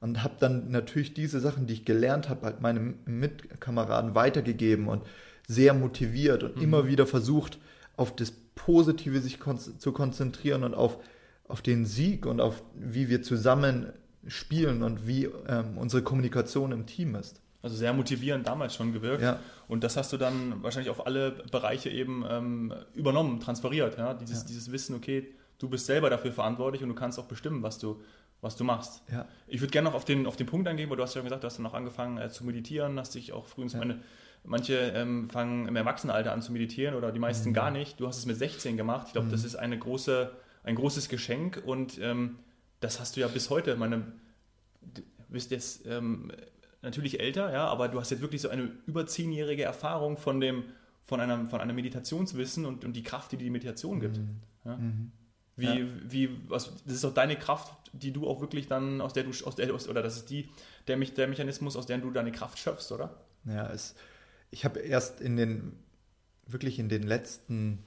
und 0.00 0.22
habe 0.22 0.34
dann 0.40 0.70
natürlich 0.70 1.14
diese 1.14 1.40
Sachen, 1.40 1.66
die 1.66 1.74
ich 1.74 1.84
gelernt 1.84 2.28
habe, 2.28 2.46
halt 2.46 2.60
meinen 2.60 2.98
Mitkameraden 3.06 4.14
weitergegeben 4.14 4.88
und 4.88 5.02
sehr 5.46 5.74
motiviert 5.74 6.42
und 6.42 6.60
immer 6.60 6.86
wieder 6.86 7.06
versucht, 7.06 7.58
auf 7.96 8.14
das 8.16 8.32
Positive 8.54 9.20
sich 9.20 9.38
kon 9.38 9.58
zu 9.58 9.92
konzentrieren 9.92 10.64
und 10.64 10.74
auf, 10.74 10.98
auf 11.48 11.60
den 11.60 11.86
Sieg 11.86 12.26
und 12.26 12.40
auf 12.40 12.62
wie 12.74 13.08
wir 13.08 13.22
zusammen 13.22 13.92
spielen 14.26 14.82
und 14.82 15.06
wie 15.06 15.28
ähm, 15.46 15.76
unsere 15.76 16.02
Kommunikation 16.02 16.72
im 16.72 16.86
Team 16.86 17.14
ist. 17.14 17.40
Also 17.64 17.76
sehr 17.76 17.92
motivierend 17.94 18.46
damals 18.46 18.74
schon 18.74 18.92
gewirkt. 18.92 19.22
Ja. 19.22 19.40
Und 19.68 19.82
das 19.82 19.96
hast 19.96 20.12
du 20.12 20.16
dann 20.18 20.62
wahrscheinlich 20.62 20.90
auf 20.90 21.06
alle 21.06 21.30
Bereiche 21.50 21.88
eben 21.90 22.24
ähm, 22.28 22.74
übernommen, 22.94 23.40
transferiert. 23.40 23.96
Ja? 23.98 24.14
Dieses, 24.14 24.42
Ja. 24.42 24.48
dieses 24.48 24.70
Wissen, 24.70 24.94
okay, 24.94 25.34
du 25.58 25.68
bist 25.68 25.86
selber 25.86 26.10
dafür 26.10 26.30
verantwortlich 26.32 26.82
und 26.82 26.90
du 26.90 26.94
kannst 26.94 27.18
auch 27.18 27.24
bestimmen, 27.24 27.62
was 27.62 27.78
du, 27.78 28.02
was 28.42 28.54
du 28.56 28.64
machst. 28.64 29.02
Ja. 29.10 29.26
Ich 29.46 29.60
würde 29.62 29.70
gerne 29.70 29.88
noch 29.88 29.94
auf 29.94 30.04
den, 30.04 30.26
auf 30.26 30.36
den 30.36 30.46
Punkt 30.46 30.68
eingehen, 30.68 30.90
wo 30.90 30.94
du 30.94 31.02
hast 31.02 31.14
ja 31.14 31.22
gesagt, 31.22 31.42
du 31.42 31.46
hast 31.46 31.56
dann 31.58 31.64
auch 31.66 31.72
angefangen 31.74 32.18
äh, 32.18 32.28
zu 32.28 32.44
meditieren, 32.44 32.98
hast 33.00 33.14
dich 33.14 33.32
auch 33.32 33.46
früh 33.46 33.62
ins 33.62 33.72
Ja. 33.72 33.78
meine, 33.80 34.00
Manche 34.46 34.74
ähm, 34.94 35.30
fangen 35.30 35.66
im 35.68 35.74
Erwachsenenalter 35.74 36.30
an 36.30 36.42
zu 36.42 36.52
meditieren 36.52 36.94
oder 36.96 37.12
die 37.12 37.18
meisten 37.18 37.48
Mhm. 37.48 37.54
gar 37.54 37.70
nicht. 37.70 37.98
Du 37.98 38.06
hast 38.06 38.18
es 38.18 38.26
mit 38.26 38.36
16 38.36 38.76
gemacht. 38.76 39.06
Ich 39.06 39.12
glaube, 39.14 39.30
das 39.30 39.42
ist 39.42 39.56
eine 39.56 39.78
große, 39.78 40.32
ein 40.64 40.74
großes 40.74 41.08
Geschenk 41.08 41.62
und 41.64 41.98
ähm, 42.02 42.36
das 42.80 43.00
hast 43.00 43.16
du 43.16 43.20
ja 43.20 43.28
bis 43.28 43.48
heute. 43.48 43.74
Meine, 43.76 44.02
du 44.82 45.00
bist 45.30 45.50
jetzt 45.50 45.86
ähm, 45.86 46.30
natürlich 46.84 47.20
älter, 47.20 47.52
ja, 47.52 47.66
aber 47.66 47.88
du 47.88 47.98
hast 47.98 48.10
jetzt 48.10 48.20
wirklich 48.20 48.42
so 48.42 48.48
eine 48.48 48.70
über 48.86 49.06
zehnjährige 49.06 49.64
Erfahrung 49.64 50.16
von 50.16 50.40
dem, 50.40 50.64
von 51.04 51.20
einem, 51.20 51.48
von 51.48 51.60
einem 51.60 51.76
Meditationswissen 51.76 52.64
und, 52.64 52.84
und 52.84 52.94
die 52.94 53.02
Kraft, 53.02 53.32
die 53.32 53.36
die 53.36 53.50
Meditation 53.50 54.00
gibt. 54.00 54.20
Ja? 54.64 54.78
Wie, 55.56 55.66
Ja. 55.66 55.86
wie, 56.08 56.30
was, 56.48 56.72
das 56.84 56.94
ist 56.94 57.04
auch 57.04 57.14
deine 57.14 57.36
Kraft, 57.36 57.72
die 57.92 58.12
du 58.12 58.26
auch 58.26 58.40
wirklich 58.40 58.66
dann, 58.66 59.00
aus 59.00 59.12
der 59.12 59.24
du, 59.24 59.30
aus 59.30 59.54
der, 59.54 59.72
aus, 59.72 59.88
oder 59.88 60.02
das 60.02 60.16
ist 60.16 60.30
die, 60.30 60.48
der, 60.88 60.96
der 60.96 61.28
Mechanismus, 61.28 61.76
aus 61.76 61.86
der 61.86 61.98
du 61.98 62.10
deine 62.10 62.32
Kraft 62.32 62.58
schöpfst, 62.58 62.90
oder? 62.92 63.14
Ja, 63.44 63.70
es, 63.70 63.94
ich 64.50 64.64
habe 64.64 64.80
erst 64.80 65.20
in 65.20 65.36
den, 65.36 65.72
wirklich 66.46 66.78
in 66.78 66.88
den 66.88 67.04
letzten, 67.04 67.84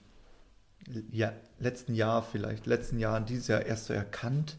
ja, 1.12 1.34
letzten 1.60 1.94
Jahr 1.94 2.24
vielleicht, 2.24 2.66
letzten 2.68 3.00
Jahren, 3.00 3.26
dieses 3.26 3.48
Jahr 3.48 3.66
erst 3.66 3.88
so 3.88 3.94
erkannt, 3.94 4.58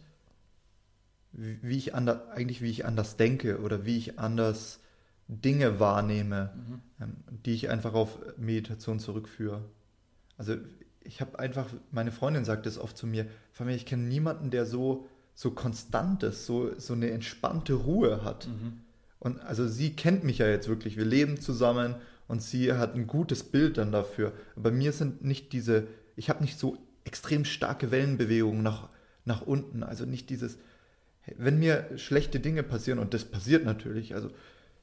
wie 1.38 1.76
ich 1.76 1.94
anders, 1.94 2.28
eigentlich 2.30 2.62
wie 2.62 2.70
ich 2.70 2.84
anders 2.84 3.16
denke 3.16 3.60
oder 3.60 3.84
wie 3.84 3.96
ich 3.96 4.18
anders 4.18 4.80
Dinge 5.28 5.78
wahrnehme, 5.78 6.50
ähm, 7.00 7.16
die 7.44 7.52
ich 7.52 7.68
einfach 7.68 7.94
auf 7.94 8.18
Meditation 8.36 8.98
zurückführe. 8.98 9.62
Also 10.36 10.56
ich 11.00 11.20
habe 11.20 11.38
einfach, 11.38 11.66
meine 11.92 12.12
Freundin 12.12 12.44
sagt 12.44 12.66
es 12.66 12.78
oft 12.78 12.96
zu 12.96 13.06
mir, 13.06 13.26
von 13.52 13.66
mir, 13.66 13.74
ich 13.74 13.86
kenne 13.86 14.04
niemanden, 14.04 14.50
der 14.50 14.66
so, 14.66 15.06
so 15.34 15.52
konstant 15.52 16.22
ist, 16.22 16.44
so, 16.44 16.78
so 16.78 16.94
eine 16.94 17.10
entspannte 17.10 17.74
Ruhe 17.74 18.24
hat. 18.24 18.46
Und 19.20 19.40
also 19.40 19.68
sie 19.68 19.94
kennt 19.94 20.24
mich 20.24 20.38
ja 20.38 20.48
jetzt 20.48 20.68
wirklich. 20.68 20.96
Wir 20.96 21.04
leben 21.04 21.40
zusammen 21.40 21.96
und 22.26 22.42
sie 22.42 22.72
hat 22.72 22.94
ein 22.94 23.06
gutes 23.06 23.44
Bild 23.44 23.78
dann 23.78 23.92
dafür. 23.92 24.32
Bei 24.56 24.70
mir 24.70 24.92
sind 24.92 25.24
nicht 25.24 25.52
diese, 25.52 25.86
ich 26.16 26.30
habe 26.30 26.42
nicht 26.42 26.58
so 26.58 26.76
extrem 27.04 27.44
starke 27.44 27.90
Wellenbewegungen 27.90 28.62
nach, 28.62 28.88
nach 29.24 29.42
unten. 29.42 29.82
Also 29.82 30.04
nicht 30.04 30.30
dieses, 30.30 30.58
wenn 31.36 31.58
mir 31.58 31.86
schlechte 31.96 32.40
Dinge 32.40 32.62
passieren, 32.62 32.98
und 32.98 33.14
das 33.14 33.24
passiert 33.24 33.64
natürlich, 33.64 34.14
also 34.14 34.30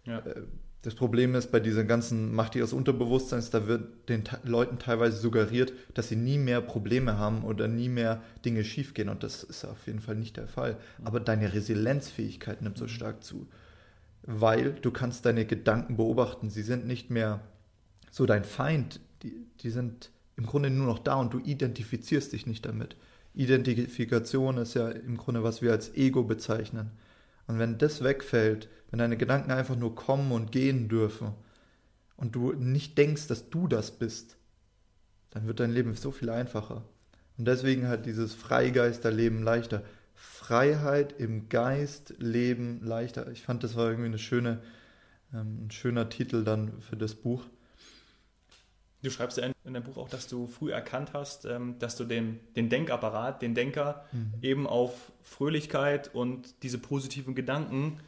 ja. 0.05 0.19
äh, 0.19 0.43
das 0.85 0.93
Problem 0.93 1.33
ist 1.33 1.51
bei 1.51 1.59
dieser 1.59 1.83
ganzen 1.83 2.31
Macht 2.35 2.53
ihres 2.53 2.71
Unterbewusstseins, 2.71 3.49
da 3.49 3.65
wird 3.65 4.07
den 4.07 4.23
Leuten 4.43 4.77
teilweise 4.77 5.17
suggeriert, 5.17 5.73
dass 5.95 6.09
sie 6.09 6.15
nie 6.15 6.37
mehr 6.37 6.61
Probleme 6.61 7.17
haben 7.17 7.43
oder 7.43 7.67
nie 7.67 7.89
mehr 7.89 8.21
Dinge 8.45 8.63
schiefgehen. 8.63 9.09
Und 9.09 9.23
das 9.23 9.43
ist 9.43 9.65
auf 9.65 9.87
jeden 9.87 9.99
Fall 9.99 10.13
nicht 10.13 10.37
der 10.37 10.47
Fall. 10.47 10.77
Aber 11.03 11.19
deine 11.19 11.53
Resilienzfähigkeit 11.53 12.61
nimmt 12.61 12.77
so 12.77 12.87
stark 12.87 13.23
zu, 13.23 13.47
weil 14.21 14.73
du 14.73 14.91
kannst 14.91 15.25
deine 15.25 15.45
Gedanken 15.45 15.97
beobachten. 15.97 16.51
Sie 16.51 16.61
sind 16.61 16.85
nicht 16.85 17.09
mehr 17.09 17.41
so 18.11 18.27
dein 18.27 18.43
Feind. 18.43 18.99
Die, 19.23 19.47
die 19.61 19.71
sind 19.71 20.11
im 20.37 20.45
Grunde 20.45 20.69
nur 20.69 20.85
noch 20.85 20.99
da 20.99 21.15
und 21.15 21.33
du 21.33 21.39
identifizierst 21.39 22.31
dich 22.31 22.45
nicht 22.45 22.63
damit. 22.63 22.95
Identifikation 23.35 24.57
ist 24.57 24.73
ja 24.73 24.89
im 24.89 25.17
Grunde, 25.17 25.43
was 25.43 25.61
wir 25.61 25.71
als 25.71 25.95
Ego 25.95 26.23
bezeichnen. 26.23 26.91
Und 27.47 27.59
wenn 27.59 27.77
das 27.77 28.03
wegfällt, 28.03 28.69
wenn 28.89 28.99
deine 28.99 29.17
Gedanken 29.17 29.51
einfach 29.51 29.75
nur 29.75 29.95
kommen 29.95 30.31
und 30.31 30.51
gehen 30.51 30.87
dürfen 30.87 31.33
und 32.17 32.35
du 32.35 32.53
nicht 32.53 32.97
denkst, 32.97 33.27
dass 33.27 33.49
du 33.49 33.67
das 33.67 33.91
bist, 33.91 34.37
dann 35.31 35.47
wird 35.47 35.59
dein 35.59 35.71
Leben 35.71 35.93
so 35.95 36.11
viel 36.11 36.29
einfacher. 36.29 36.83
Und 37.37 37.45
deswegen 37.45 37.87
halt 37.87 38.05
dieses 38.05 38.33
Freigeisterleben 38.33 39.43
leichter. 39.43 39.83
Freiheit 40.13 41.19
im 41.19 41.49
Geist 41.49 42.13
leben 42.19 42.79
leichter. 42.81 43.29
Ich 43.31 43.43
fand, 43.43 43.63
das 43.63 43.75
war 43.75 43.89
irgendwie 43.89 44.07
eine 44.07 44.17
schöne, 44.17 44.61
ähm, 45.33 45.65
ein 45.65 45.71
schöner 45.71 46.09
Titel 46.09 46.43
dann 46.45 46.81
für 46.81 46.95
das 46.95 47.15
Buch. 47.15 47.45
Du 49.05 49.11
schreibst 49.11 49.37
ja 49.37 49.45
in 49.45 49.53
deinem 49.63 49.83
Buch 49.83 49.97
auch, 49.97 50.09
dass 50.09 50.27
du 50.27 50.47
früh 50.47 50.71
erkannt 50.71 51.11
hast, 51.13 51.45
ähm, 51.45 51.77
dass 51.77 51.95
du 51.95 52.05
den, 52.05 52.39
den 52.55 52.69
Denkapparat, 52.69 53.39
den 53.41 53.53
Denker 53.53 54.05
mhm. 54.11 54.33
eben 54.41 54.67
auf 54.67 55.11
Fröhlichkeit 55.21 56.13
und 56.15 56.63
diese 56.63 56.79
positiven 56.79 57.35
Gedanken 57.35 57.99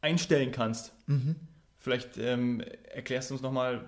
einstellen 0.00 0.50
kannst. 0.50 0.94
Mhm. 1.06 1.36
Vielleicht 1.76 2.16
ähm, 2.16 2.62
erklärst 2.90 3.28
du 3.28 3.34
uns 3.34 3.42
nochmal, 3.42 3.84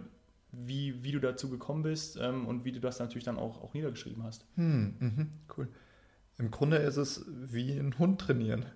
wie, 0.53 1.03
wie 1.03 1.13
du 1.13 1.21
dazu 1.21 1.49
gekommen 1.49 1.85
bist 1.85 2.19
ähm, 2.21 2.47
und 2.47 2.67
wie 2.67 2.73
du 2.73 2.81
das 2.81 2.99
natürlich 2.99 3.25
dann 3.25 3.39
auch, 3.39 3.63
auch 3.63 3.73
niedergeschrieben 3.73 4.23
hast. 4.23 4.45
Hm, 4.57 4.97
mhm, 4.99 5.29
cool. 5.57 5.69
Im 6.37 6.51
Grunde 6.51 6.79
ist 6.79 6.97
es 6.97 7.25
wie 7.29 7.73
ein 7.73 7.99
Hund 7.99 8.21
trainieren. 8.21 8.67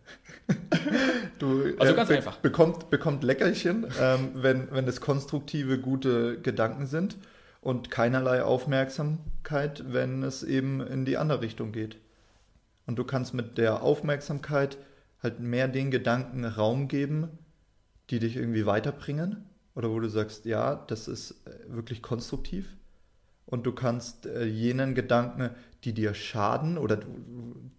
du, 1.38 1.76
also 1.78 1.94
ganz 1.94 2.08
äh, 2.08 2.16
einfach. 2.16 2.38
Bekommt, 2.38 2.88
bekommt 2.90 3.22
Leckerchen, 3.22 3.86
ähm, 4.00 4.30
wenn, 4.34 4.70
wenn 4.70 4.88
es 4.88 5.02
konstruktive, 5.02 5.78
gute 5.78 6.40
Gedanken 6.40 6.86
sind 6.86 7.18
und 7.64 7.90
keinerlei 7.90 8.42
Aufmerksamkeit, 8.42 9.84
wenn 9.90 10.22
es 10.22 10.42
eben 10.42 10.82
in 10.82 11.06
die 11.06 11.16
andere 11.16 11.40
Richtung 11.40 11.72
geht. 11.72 11.96
Und 12.86 12.96
du 12.98 13.04
kannst 13.04 13.32
mit 13.32 13.56
der 13.56 13.82
Aufmerksamkeit 13.82 14.76
halt 15.22 15.40
mehr 15.40 15.66
den 15.66 15.90
Gedanken 15.90 16.44
Raum 16.44 16.88
geben, 16.88 17.38
die 18.10 18.18
dich 18.18 18.36
irgendwie 18.36 18.66
weiterbringen 18.66 19.46
oder 19.74 19.90
wo 19.90 19.98
du 19.98 20.10
sagst, 20.10 20.44
ja, 20.44 20.74
das 20.74 21.08
ist 21.08 21.30
äh, 21.46 21.74
wirklich 21.74 22.02
konstruktiv. 22.02 22.76
Und 23.46 23.64
du 23.64 23.72
kannst 23.72 24.26
äh, 24.26 24.44
jenen 24.44 24.94
Gedanken, 24.94 25.48
die 25.84 25.94
dir 25.94 26.12
schaden 26.12 26.76
oder 26.76 27.00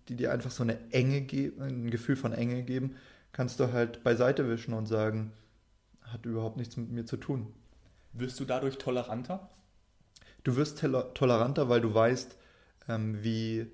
die 0.10 0.16
dir 0.16 0.32
einfach 0.32 0.50
so 0.50 0.64
eine 0.64 0.80
Enge 0.92 1.22
geben, 1.22 1.62
ein 1.62 1.92
Gefühl 1.92 2.16
von 2.16 2.34
Enge 2.34 2.64
geben, 2.64 2.96
kannst 3.34 3.60
du 3.60 3.72
halt 3.72 4.04
beiseite 4.04 4.50
wischen 4.50 4.74
und 4.74 4.88
sagen, 4.88 5.32
hat 6.02 6.26
überhaupt 6.26 6.58
nichts 6.58 6.76
mit 6.76 6.90
mir 6.90 7.06
zu 7.06 7.18
tun. 7.18 7.54
Wirst 8.14 8.40
du 8.40 8.46
dadurch 8.46 8.80
toleranter? 8.80 9.52
Du 10.46 10.56
wirst 10.56 10.80
toleranter, 10.80 11.70
weil 11.70 11.82
du 11.82 11.94
weißt, 11.94 12.38
ähm, 12.88 13.24
wie, 13.24 13.62
äh, 13.62 13.68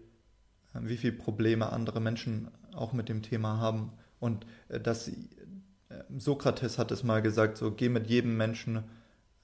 wie 0.79 0.95
viele 0.95 1.13
Probleme 1.13 1.71
andere 1.71 1.99
Menschen 1.99 2.49
auch 2.73 2.93
mit 2.93 3.09
dem 3.09 3.21
Thema 3.21 3.59
haben. 3.59 3.91
Und 4.21 4.45
äh, 4.69 4.79
dass 4.79 5.09
äh, 5.09 5.13
Sokrates 6.17 6.77
hat 6.77 6.91
es 6.91 7.03
mal 7.03 7.21
gesagt, 7.21 7.57
so 7.57 7.71
geh 7.71 7.89
mit 7.89 8.07
jedem 8.07 8.37
Menschen 8.37 8.85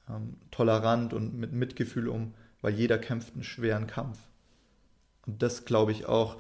ähm, 0.10 0.38
tolerant 0.52 1.14
und 1.14 1.36
mit 1.36 1.52
Mitgefühl 1.52 2.08
um, 2.08 2.34
weil 2.62 2.74
jeder 2.74 2.98
kämpft 2.98 3.34
einen 3.34 3.44
schweren 3.44 3.88
Kampf. 3.88 4.20
Und 5.26 5.44
das 5.44 5.66
glaube 5.66 5.92
ich 5.92 6.06
auch 6.06 6.38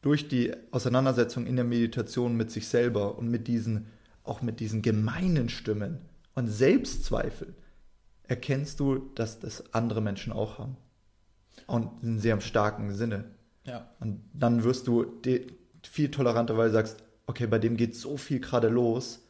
durch 0.00 0.28
die 0.28 0.54
Auseinandersetzung 0.70 1.46
in 1.46 1.56
der 1.56 1.66
Meditation 1.66 2.38
mit 2.38 2.50
sich 2.50 2.68
selber 2.68 3.18
und 3.18 3.30
mit 3.30 3.48
diesen, 3.48 3.88
auch 4.24 4.40
mit 4.40 4.60
diesen 4.60 4.80
gemeinen 4.80 5.50
Stimmen 5.50 5.98
und 6.34 6.48
Selbstzweifel 6.48 7.54
erkennst 8.28 8.80
du, 8.80 9.10
dass 9.14 9.40
das 9.40 9.72
andere 9.74 10.00
Menschen 10.00 10.32
auch 10.32 10.58
haben. 10.58 10.76
Und 11.66 12.02
in 12.02 12.18
sehr 12.18 12.40
starken 12.40 12.92
Sinne. 12.94 13.24
Ja. 13.64 13.88
Und 14.00 14.22
dann 14.32 14.62
wirst 14.62 14.86
du 14.86 15.20
viel 15.82 16.10
toleranter, 16.10 16.56
weil 16.56 16.68
du 16.68 16.74
sagst, 16.74 17.02
okay, 17.26 17.46
bei 17.46 17.58
dem 17.58 17.76
geht 17.76 17.96
so 17.96 18.16
viel 18.16 18.40
gerade 18.40 18.68
los. 18.68 19.20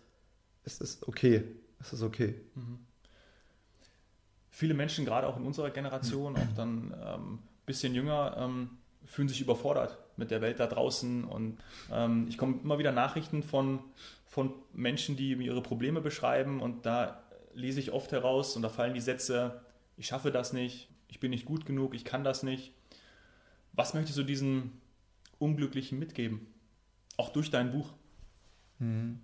Es 0.64 0.80
ist 0.80 1.06
okay. 1.08 1.44
Es 1.80 1.92
ist 1.92 2.02
okay. 2.02 2.34
Mhm. 2.54 2.78
Viele 4.50 4.74
Menschen, 4.74 5.04
gerade 5.04 5.26
auch 5.26 5.36
in 5.36 5.44
unserer 5.44 5.70
Generation, 5.70 6.34
auch 6.36 6.54
dann 6.56 6.92
ein 6.92 7.20
ähm, 7.20 7.38
bisschen 7.66 7.94
jünger, 7.94 8.36
ähm, 8.38 8.70
fühlen 9.04 9.28
sich 9.28 9.40
überfordert 9.40 9.98
mit 10.16 10.30
der 10.30 10.40
Welt 10.40 10.58
da 10.58 10.66
draußen. 10.66 11.24
Und 11.24 11.58
ähm, 11.92 12.26
ich 12.28 12.38
komme 12.38 12.58
immer 12.62 12.78
wieder 12.78 12.92
Nachrichten 12.92 13.42
von, 13.42 13.80
von 14.26 14.52
Menschen, 14.72 15.16
die 15.16 15.36
mir 15.36 15.44
ihre 15.44 15.62
Probleme 15.62 16.00
beschreiben. 16.00 16.60
Und 16.60 16.86
da 16.86 17.22
lese 17.56 17.80
ich 17.80 17.90
oft 17.92 18.12
heraus 18.12 18.54
und 18.54 18.62
da 18.62 18.68
fallen 18.68 18.94
die 18.94 19.00
Sätze, 19.00 19.60
ich 19.96 20.06
schaffe 20.06 20.30
das 20.30 20.52
nicht, 20.52 20.88
ich 21.08 21.20
bin 21.20 21.30
nicht 21.30 21.46
gut 21.46 21.66
genug, 21.66 21.94
ich 21.94 22.04
kann 22.04 22.22
das 22.22 22.42
nicht. 22.42 22.72
Was 23.72 23.94
möchtest 23.94 24.18
du 24.18 24.22
diesen 24.22 24.80
Unglücklichen 25.38 25.98
mitgeben? 25.98 26.46
Auch 27.16 27.30
durch 27.30 27.50
dein 27.50 27.72
Buch. 27.72 27.92
Mhm. 28.78 29.20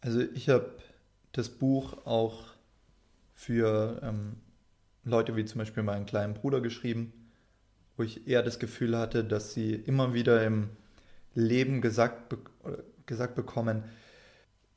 Also 0.00 0.20
ich 0.20 0.48
habe 0.48 0.76
das 1.32 1.48
Buch 1.48 2.06
auch 2.06 2.44
für 3.34 4.00
ähm, 4.02 4.36
Leute 5.04 5.36
wie 5.36 5.44
zum 5.44 5.58
Beispiel 5.58 5.82
meinen 5.82 6.06
kleinen 6.06 6.34
Bruder 6.34 6.60
geschrieben, 6.60 7.12
wo 7.96 8.02
ich 8.02 8.28
eher 8.28 8.42
das 8.42 8.58
Gefühl 8.58 8.96
hatte, 8.96 9.24
dass 9.24 9.54
sie 9.54 9.74
immer 9.74 10.14
wieder 10.14 10.44
im 10.44 10.70
Leben 11.34 11.80
gesagt, 11.80 12.28
be 12.28 12.38
gesagt 13.06 13.34
bekommen, 13.34 13.84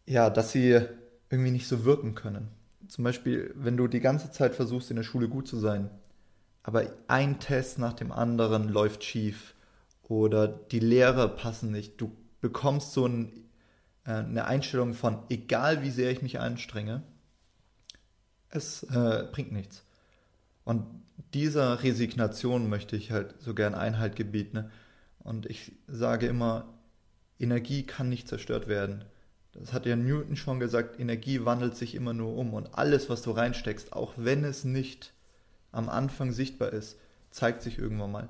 ja, 0.06 0.30
dass 0.30 0.54
sie 0.54 0.80
irgendwie 1.30 1.52
nicht 1.52 1.68
so 1.68 1.84
wirken 1.84 2.16
können 2.16 2.48
zum 2.92 3.06
Beispiel, 3.06 3.54
wenn 3.56 3.78
du 3.78 3.88
die 3.88 4.02
ganze 4.02 4.32
Zeit 4.32 4.54
versuchst, 4.54 4.90
in 4.90 4.98
der 4.98 5.04
Schule 5.04 5.30
gut 5.30 5.48
zu 5.48 5.58
sein, 5.58 5.90
aber 6.62 6.94
ein 7.08 7.40
Test 7.40 7.80
nach 7.80 7.94
dem 7.94 8.12
anderen 8.12 8.68
läuft 8.68 9.06
schief 9.06 9.56
oder 10.04 10.46
die 10.46 10.82
Lehrer 10.82 11.30
passen 11.30 11.72
nicht, 11.72 12.02
du 12.02 12.12
bekommst 12.42 12.92
so 12.92 13.06
ein, 13.06 13.32
äh, 14.04 14.16
eine 14.16 14.44
Einstellung 14.44 14.94
von, 14.94 15.20
egal 15.30 15.84
wie 15.84 15.90
sehr 15.90 16.12
ich 16.12 16.22
mich 16.22 16.42
anstrenge, 16.42 17.02
es 18.50 18.84
äh, 18.84 19.26
bringt 19.32 19.54
nichts. 19.54 19.86
Und 20.66 20.86
dieser 21.34 21.84
Resignation 21.84 22.68
möchte 22.68 22.98
ich 22.98 23.12
halt 23.12 23.36
so 23.40 23.54
gern 23.54 23.74
Einhalt 23.74 24.18
gebieten. 24.18 24.58
Ne? 24.58 24.72
Und 25.20 25.46
ich 25.46 25.72
sage 25.88 26.28
immer, 26.28 26.74
Energie 27.40 27.84
kann 27.84 28.10
nicht 28.10 28.28
zerstört 28.28 28.68
werden. 28.68 29.06
Das 29.54 29.74
hat 29.74 29.86
ja 29.86 29.96
Newton 29.96 30.36
schon 30.36 30.60
gesagt, 30.60 31.00
Energie 31.00 31.44
wandelt 31.44 31.76
sich 31.76 31.96
immer 31.96 32.14
nur 32.14 32.36
um 32.38 32.54
und 32.54 32.76
alles, 32.76 33.10
was 33.10 33.22
du 33.22 33.32
reinsteckst, 33.32 33.94
auch 33.94 34.14
wenn 34.16 34.44
es 34.44 34.64
nicht 34.64 35.14
am 35.72 35.90
Anfang 35.90 36.32
sichtbar 36.32 36.72
ist, 36.72 36.98
zeigt 37.32 37.62
sich 37.62 37.78
irgendwann 37.78 38.12
mal. 38.12 38.30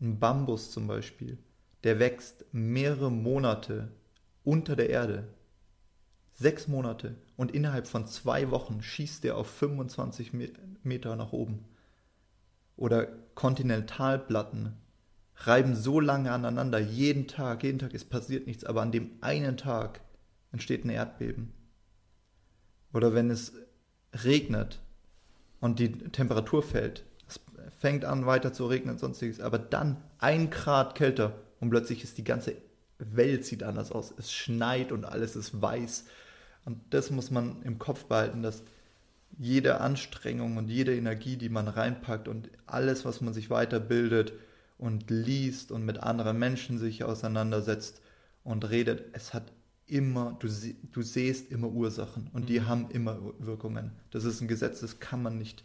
Ein 0.00 0.18
Bambus 0.18 0.70
zum 0.70 0.86
Beispiel, 0.86 1.38
der 1.84 1.98
wächst 1.98 2.44
mehrere 2.52 3.10
Monate 3.10 3.88
unter 4.44 4.76
der 4.76 4.90
Erde. 4.90 5.28
Sechs 6.32 6.68
Monate 6.68 7.16
und 7.36 7.52
innerhalb 7.52 7.86
von 7.86 8.06
zwei 8.06 8.50
Wochen 8.50 8.82
schießt 8.82 9.24
der 9.24 9.36
auf 9.36 9.48
25 9.50 10.32
Meter 10.82 11.16
nach 11.16 11.32
oben. 11.32 11.64
Oder 12.76 13.06
Kontinentalplatten 13.34 14.74
reiben 15.36 15.74
so 15.74 16.00
lange 16.00 16.32
aneinander, 16.32 16.78
jeden 16.78 17.28
Tag, 17.28 17.62
jeden 17.62 17.78
Tag, 17.78 17.92
es 17.94 18.04
passiert 18.04 18.46
nichts, 18.46 18.64
aber 18.64 18.82
an 18.82 18.92
dem 18.92 19.10
einen 19.20 19.56
Tag 19.56 20.00
entsteht 20.52 20.84
ein 20.84 20.90
Erdbeben. 20.90 21.52
Oder 22.92 23.14
wenn 23.14 23.30
es 23.30 23.52
regnet 24.24 24.80
und 25.60 25.78
die 25.78 25.92
Temperatur 25.92 26.62
fällt, 26.62 27.04
es 27.28 27.40
fängt 27.78 28.04
an 28.04 28.26
weiter 28.26 28.52
zu 28.52 28.66
regnen 28.66 28.94
und 28.94 29.00
sonstiges, 29.00 29.40
aber 29.40 29.58
dann 29.58 29.96
ein 30.18 30.50
Grad 30.50 30.94
kälter 30.94 31.34
und 31.60 31.70
plötzlich 31.70 32.02
ist 32.02 32.18
die 32.18 32.24
ganze 32.24 32.56
Welt 32.98 33.44
sieht 33.44 33.62
anders 33.62 33.92
aus. 33.92 34.12
Es 34.16 34.32
schneit 34.32 34.92
und 34.92 35.04
alles 35.04 35.36
ist 35.36 35.60
weiß. 35.60 36.04
Und 36.64 36.80
das 36.90 37.10
muss 37.10 37.30
man 37.30 37.62
im 37.62 37.78
Kopf 37.78 38.04
behalten, 38.04 38.42
dass 38.42 38.62
jede 39.38 39.80
Anstrengung 39.80 40.56
und 40.56 40.68
jede 40.68 40.94
Energie, 40.94 41.36
die 41.36 41.48
man 41.48 41.68
reinpackt 41.68 42.28
und 42.28 42.50
alles, 42.66 43.04
was 43.04 43.20
man 43.20 43.32
sich 43.32 43.48
weiterbildet 43.48 44.32
und 44.76 45.08
liest 45.10 45.72
und 45.72 45.84
mit 45.84 46.02
anderen 46.02 46.38
Menschen 46.38 46.78
sich 46.78 47.04
auseinandersetzt 47.04 48.02
und 48.44 48.68
redet, 48.68 49.04
es 49.12 49.32
hat 49.32 49.52
immer, 49.92 50.36
du, 50.40 50.48
du 50.92 51.02
siehst 51.02 51.50
immer 51.50 51.68
Ursachen 51.68 52.28
und 52.32 52.42
mhm. 52.42 52.46
die 52.46 52.62
haben 52.62 52.90
immer 52.90 53.18
Wirkungen. 53.38 53.92
Das 54.10 54.24
ist 54.24 54.40
ein 54.40 54.48
Gesetz, 54.48 54.80
das 54.80 55.00
kann 55.00 55.22
man 55.22 55.38
nicht, 55.38 55.64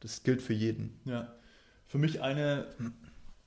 das 0.00 0.22
gilt 0.22 0.42
für 0.42 0.54
jeden. 0.54 0.98
Ja. 1.04 1.34
Für 1.86 1.98
mich 1.98 2.22
eine, 2.22 2.66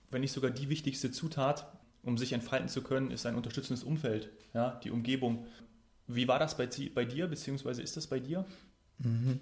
wenn 0.10 0.22
nicht 0.22 0.32
sogar 0.32 0.51
die 0.51 0.70
wichtigste 0.70 1.12
Zutat, 1.12 1.72
um 2.03 2.18
sich 2.18 2.34
entfalten 2.34 2.70
zu 2.70 2.82
können, 2.82 3.12
ist 3.12 3.25
ein 3.25 3.36
unterstützendes 3.36 3.84
Umfeld, 3.84 4.30
ja, 4.53 4.80
die 4.84 4.91
Umgebung. 4.91 5.46
Wie 6.08 6.27
war 6.27 6.39
das 6.39 6.58
bei, 6.58 6.68
bei 6.94 7.06
dir, 7.06 7.27
beziehungsweise 7.27 7.82
ist 7.82 7.98
das 7.98 8.08
bei 8.08 8.20
dir? 8.20 8.46
Mhm. 8.98 9.39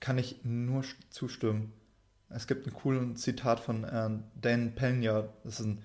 Kann 0.00 0.18
ich 0.18 0.44
nur 0.44 0.84
zustimmen. 1.10 1.72
Es 2.28 2.46
gibt 2.46 2.66
ein 2.66 2.72
cooles 2.72 3.20
Zitat 3.20 3.60
von 3.60 3.84
äh, 3.84 4.10
Dan 4.40 4.74
Pena, 4.74 5.28
das 5.44 5.60
ist 5.60 5.66
ein 5.66 5.82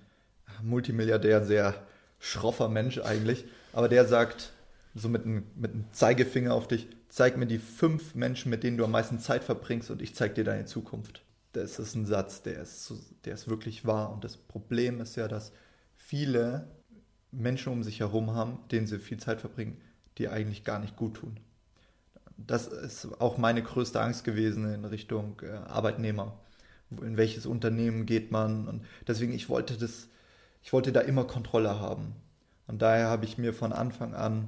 Multimilliardär, 0.61 1.43
sehr 1.43 1.85
schroffer 2.19 2.69
Mensch 2.69 2.99
eigentlich, 2.99 3.45
aber 3.75 3.89
der 3.89 4.05
sagt, 4.05 4.53
so 4.93 5.09
mit 5.09 5.25
einem, 5.25 5.43
mit 5.57 5.73
einem 5.73 5.83
Zeigefinger 5.91 6.53
auf 6.53 6.65
dich, 6.65 6.87
zeig 7.09 7.35
mir 7.35 7.45
die 7.45 7.59
fünf 7.59 8.15
Menschen, 8.15 8.49
mit 8.49 8.63
denen 8.63 8.77
du 8.77 8.85
am 8.85 8.91
meisten 8.91 9.19
Zeit 9.19 9.43
verbringst 9.43 9.91
und 9.91 10.01
ich 10.01 10.15
zeig 10.15 10.35
dir 10.35 10.45
deine 10.45 10.63
Zukunft. 10.63 11.23
Das 11.51 11.77
ist 11.77 11.93
ein 11.93 12.05
Satz, 12.05 12.41
der 12.41 12.61
ist, 12.61 12.93
der 13.25 13.33
ist 13.33 13.49
wirklich 13.49 13.85
wahr. 13.85 14.13
Und 14.13 14.23
das 14.23 14.37
Problem 14.37 15.01
ist 15.01 15.17
ja, 15.17 15.27
dass 15.27 15.51
viele 15.97 16.69
Menschen 17.33 17.73
um 17.73 17.83
sich 17.83 17.99
herum 17.99 18.33
haben, 18.33 18.59
denen 18.71 18.87
sie 18.87 18.97
viel 18.97 19.17
Zeit 19.17 19.41
verbringen, 19.41 19.81
die 20.19 20.29
eigentlich 20.29 20.63
gar 20.63 20.79
nicht 20.79 20.95
gut 20.95 21.15
tun. 21.15 21.37
Das 22.37 22.67
ist 22.67 23.19
auch 23.19 23.37
meine 23.37 23.61
größte 23.61 23.99
Angst 23.99 24.23
gewesen 24.23 24.73
in 24.73 24.85
Richtung 24.85 25.41
äh, 25.43 25.51
Arbeitnehmer. 25.51 26.39
In 26.91 27.17
welches 27.17 27.45
Unternehmen 27.45 28.05
geht 28.05 28.31
man? 28.31 28.69
Und 28.69 28.85
deswegen, 29.05 29.33
ich 29.33 29.49
wollte 29.49 29.77
das, 29.77 30.07
ich 30.63 30.71
wollte 30.71 30.93
da 30.93 31.01
immer 31.01 31.25
Kontrolle 31.25 31.77
haben. 31.81 32.15
Und 32.67 32.81
daher 32.81 33.07
habe 33.07 33.25
ich 33.25 33.37
mir 33.37 33.53
von 33.53 33.73
Anfang 33.73 34.13
an 34.13 34.47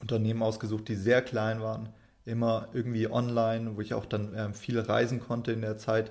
Unternehmen 0.00 0.42
ausgesucht, 0.42 0.88
die 0.88 0.96
sehr 0.96 1.22
klein 1.22 1.60
waren, 1.60 1.88
immer 2.24 2.68
irgendwie 2.72 3.10
online, 3.10 3.76
wo 3.76 3.80
ich 3.80 3.94
auch 3.94 4.06
dann 4.06 4.34
äh, 4.34 4.52
viel 4.52 4.78
reisen 4.78 5.20
konnte 5.20 5.52
in 5.52 5.62
der 5.62 5.78
Zeit. 5.78 6.10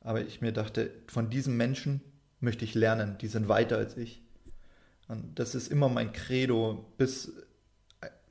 Aber 0.00 0.20
ich 0.20 0.40
mir 0.40 0.52
dachte, 0.52 0.90
von 1.06 1.30
diesen 1.30 1.56
Menschen 1.56 2.00
möchte 2.40 2.64
ich 2.64 2.74
lernen, 2.74 3.16
die 3.20 3.28
sind 3.28 3.48
weiter 3.48 3.76
als 3.76 3.96
ich. 3.96 4.22
Und 5.08 5.38
das 5.38 5.54
ist 5.54 5.68
immer 5.68 5.88
mein 5.88 6.12
Credo. 6.12 6.84
Bis, 6.98 7.32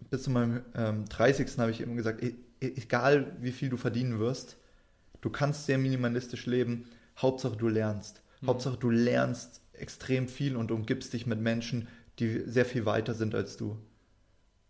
bis 0.10 0.24
zu 0.24 0.30
meinem 0.30 0.62
ähm, 0.76 1.06
30. 1.06 1.58
habe 1.58 1.72
ich 1.72 1.82
immer 1.82 1.96
gesagt, 1.96 2.22
e, 2.24 2.36
e 2.62 2.74
egal 2.76 3.36
wie 3.42 3.52
viel 3.52 3.70
du 3.70 3.78
verdienen 3.78 4.20
wirst, 4.20 4.58
du 5.22 5.30
kannst 5.30 5.66
sehr 5.66 5.78
minimalistisch 5.78 6.46
leben, 6.46 6.86
Hauptsache 7.18 7.58
du 7.58 7.68
lernst. 7.68 8.22
Mhm. 8.42 8.48
Hauptsache 8.48 8.78
du 8.78 8.90
lernst 8.90 9.62
extrem 9.74 10.28
viel 10.28 10.56
und 10.56 10.72
umgibst 10.72 11.14
dich 11.14 11.26
mit 11.26 11.40
Menschen, 11.40 11.88
die 12.20 12.42
sehr 12.46 12.66
viel 12.66 12.86
weiter 12.86 13.14
sind 13.14 13.36
als 13.36 13.58
du. 13.58 13.78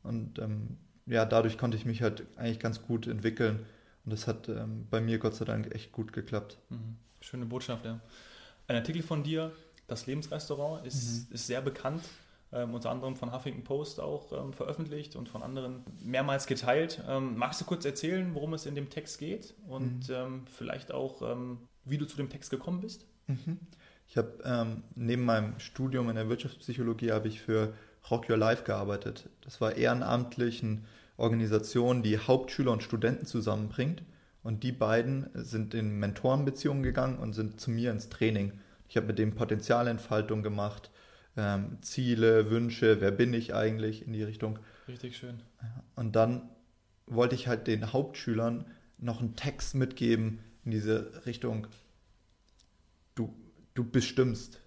Und 0.04 0.40
ähm, 0.40 0.78
ja, 1.06 1.26
dadurch 1.26 1.58
konnte 1.58 1.78
ich 1.78 1.86
mich 1.86 2.02
halt 2.02 2.26
eigentlich 2.36 2.60
ganz 2.60 2.82
gut 2.82 3.08
entwickeln. 3.08 3.66
Und 4.06 4.14
das 4.14 4.28
hat 4.28 4.50
ähm, 4.50 4.88
bei 4.90 5.02
mir 5.02 5.20
Gott 5.20 5.36
sei 5.36 5.46
Dank 5.46 5.74
echt 5.74 5.92
gut 5.92 6.14
geklappt. 6.14 6.58
Mhm. 6.70 6.98
Schöne 7.22 7.46
Botschaft, 7.46 7.86
ja. 7.86 8.00
Ein 8.68 8.76
Artikel 8.76 9.02
von 9.02 9.24
dir, 9.24 9.52
das 9.88 10.06
Lebensrestaurant, 10.06 10.86
ist, 10.86 11.30
mhm. 11.30 11.36
ist 11.36 11.48
sehr 11.48 11.62
bekannt. 11.62 12.04
Ähm, 12.54 12.74
unter 12.74 12.92
anderem 12.92 13.18
von 13.18 13.34
Huffington 13.34 13.66
Post 13.66 14.00
auch 14.00 14.32
ähm, 14.32 14.54
veröffentlicht 14.54 15.18
und 15.18 15.28
von 15.28 15.44
anderen 15.44 15.84
mehrmals 16.02 16.48
geteilt. 16.48 17.04
Ähm, 17.06 17.38
magst 17.38 17.60
du 17.60 17.66
kurz 17.66 17.84
erzählen, 17.84 18.34
worum 18.34 18.54
es 18.54 18.66
in 18.66 18.76
dem 18.76 18.90
Text 18.90 19.20
geht 19.20 19.54
und 19.68 20.08
mhm. 20.08 20.16
Ähm, 20.16 20.44
vielleicht 20.46 20.94
auch, 20.94 21.22
ähm, 21.22 21.58
wie 21.84 21.98
du 21.98 22.06
zu 22.06 22.16
dem 22.16 22.30
Text 22.30 22.50
gekommen 22.50 22.80
bist? 22.80 23.06
Mhm. 23.28 23.60
Ich 24.08 24.18
habe 24.18 24.40
ähm, 24.46 24.84
neben 24.96 25.26
meinem 25.26 25.60
Studium 25.60 26.10
in 26.10 26.16
der 26.16 26.30
Wirtschaftspsychologie 26.30 27.12
habe 27.12 27.28
ich 27.28 27.42
für 27.42 27.74
Rock 28.10 28.30
Your 28.30 28.38
Life 28.38 28.64
gearbeitet. 28.64 29.30
Das 29.42 29.60
war 29.60 29.76
ehrenamtlich 29.76 30.64
eine 30.64 30.82
Organisation, 31.18 32.04
die 32.04 32.18
Hauptschüler 32.18 32.72
und 32.72 32.84
Studenten 32.84 33.26
zusammenbringt. 33.26 34.04
Und 34.44 34.64
die 34.64 34.72
beiden 34.72 35.30
sind 35.34 35.74
in 35.74 36.00
Mentorenbeziehungen 36.00 36.84
gegangen 36.84 37.18
und 37.18 37.34
sind 37.34 37.60
zu 37.60 37.70
mir 37.70 37.92
ins 37.92 38.08
Training. 38.08 38.54
Ich 38.88 38.96
habe 38.96 39.08
mit 39.08 39.20
dem 39.20 39.36
Potenzialentfaltung 39.36 40.42
gemacht, 40.42 40.90
ähm, 41.36 41.78
Ziele, 41.82 42.50
Wünsche, 42.50 43.02
wer 43.02 43.12
bin 43.12 43.34
ich 43.34 43.54
eigentlich 43.54 44.08
in 44.08 44.14
die 44.14 44.24
Richtung. 44.24 44.60
Richtig 44.88 45.18
schön. 45.18 45.42
Und 45.96 46.16
dann 46.16 46.50
wollte 47.08 47.36
ich 47.36 47.48
halt 47.48 47.68
den 47.68 47.92
Hauptschülern 47.92 48.66
noch 48.98 49.20
einen 49.20 49.36
Text 49.36 49.76
mitgeben 49.76 50.40
in 50.64 50.72
diese 50.72 51.26
Richtung. 51.26 51.68
Du, 53.78 53.84
bestimmst, 53.84 54.60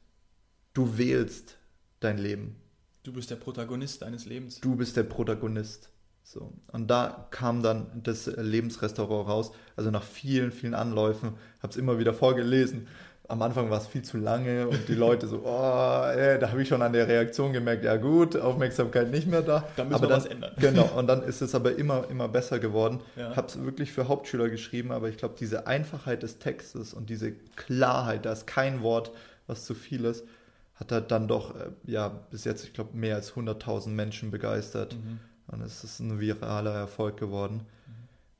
du 0.72 0.96
wählst 0.96 1.58
dein 1.98 2.16
Leben. 2.16 2.54
Du 3.02 3.12
bist 3.12 3.28
der 3.28 3.34
Protagonist 3.34 4.02
deines 4.02 4.24
Lebens. 4.24 4.60
Du 4.60 4.76
bist 4.76 4.96
der 4.96 5.02
Protagonist. 5.02 5.90
So. 6.22 6.52
Und 6.70 6.92
da 6.92 7.26
kam 7.32 7.60
dann 7.60 8.02
das 8.04 8.26
Lebensrestaurant 8.26 9.28
raus. 9.28 9.50
Also 9.74 9.90
nach 9.90 10.04
vielen, 10.04 10.52
vielen 10.52 10.74
Anläufen, 10.74 11.32
habe 11.60 11.72
es 11.72 11.76
immer 11.76 11.98
wieder 11.98 12.14
vorgelesen. 12.14 12.86
Am 13.30 13.40
Anfang 13.42 13.70
war 13.70 13.78
es 13.78 13.86
viel 13.86 14.02
zu 14.02 14.18
lange 14.18 14.66
und 14.66 14.88
die 14.88 14.94
Leute 14.94 15.28
so, 15.28 15.42
oh, 15.44 16.02
ey, 16.04 16.38
da 16.38 16.50
habe 16.50 16.62
ich 16.62 16.68
schon 16.68 16.82
an 16.82 16.92
der 16.92 17.06
Reaktion 17.06 17.52
gemerkt, 17.52 17.84
ja 17.84 17.96
gut, 17.96 18.36
Aufmerksamkeit 18.36 19.10
nicht 19.10 19.28
mehr 19.28 19.42
da. 19.42 19.64
Da 19.76 19.84
müssen 19.84 19.94
aber 19.94 20.04
wir 20.04 20.08
dann, 20.08 20.18
was 20.18 20.26
ändern. 20.26 20.52
Genau, 20.58 20.90
und 20.96 21.06
dann 21.06 21.22
ist 21.22 21.40
es 21.40 21.54
aber 21.54 21.76
immer, 21.76 22.08
immer 22.10 22.28
besser 22.28 22.58
geworden. 22.58 23.00
Ja. 23.14 23.36
Habe 23.36 23.46
es 23.46 23.62
wirklich 23.62 23.92
für 23.92 24.08
Hauptschüler 24.08 24.48
geschrieben, 24.50 24.90
aber 24.90 25.08
ich 25.08 25.16
glaube, 25.16 25.36
diese 25.38 25.68
Einfachheit 25.68 26.24
des 26.24 26.40
Textes 26.40 26.92
und 26.92 27.08
diese 27.08 27.32
Klarheit, 27.54 28.26
da 28.26 28.32
ist 28.32 28.48
kein 28.48 28.82
Wort, 28.82 29.12
was 29.46 29.64
zu 29.64 29.74
viel 29.74 30.04
ist, 30.04 30.24
hat 30.74 30.90
er 30.90 31.00
dann 31.00 31.28
doch, 31.28 31.54
äh, 31.54 31.70
ja, 31.84 32.08
bis 32.08 32.44
jetzt, 32.44 32.64
ich 32.64 32.72
glaube, 32.72 32.96
mehr 32.96 33.14
als 33.14 33.34
100.000 33.34 33.90
Menschen 33.90 34.30
begeistert. 34.30 34.94
Mhm. 34.94 35.20
Und 35.46 35.62
es 35.62 35.84
ist 35.84 36.00
ein 36.00 36.18
viraler 36.18 36.74
Erfolg 36.74 37.16
geworden. 37.16 37.66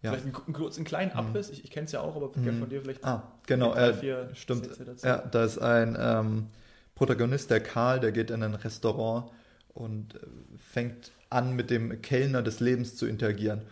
Mhm. 0.02 0.06
Ja. 0.06 0.12
Vielleicht 0.12 0.46
einen, 0.46 0.52
kurzen 0.54 0.84
kleinen 0.84 1.12
mhm. 1.12 1.18
Abriss, 1.18 1.50
ich, 1.50 1.64
ich 1.64 1.70
kenne 1.70 1.86
es 1.86 1.92
ja 1.92 2.00
auch, 2.00 2.16
aber 2.16 2.30
mhm. 2.34 2.60
von 2.60 2.68
dir 2.68 2.82
vielleicht. 2.82 3.04
Ah, 3.04 3.32
genau, 3.46 3.74
drei, 3.74 3.90
äh, 3.90 4.34
stimmt. 4.34 4.68
Ja, 5.02 5.18
da 5.18 5.44
ist 5.44 5.58
ein 5.58 5.96
ähm, 5.98 6.46
Protagonist, 6.94 7.50
der 7.50 7.60
Karl, 7.60 8.00
der 8.00 8.12
geht 8.12 8.30
in 8.30 8.42
ein 8.42 8.54
Restaurant 8.54 9.30
und 9.68 10.14
äh, 10.14 10.18
fängt 10.58 11.12
an, 11.28 11.54
mit 11.54 11.70
dem 11.70 12.02
Kellner 12.02 12.42
des 12.42 12.60
Lebens 12.60 12.96
zu 12.96 13.06
interagieren. 13.06 13.62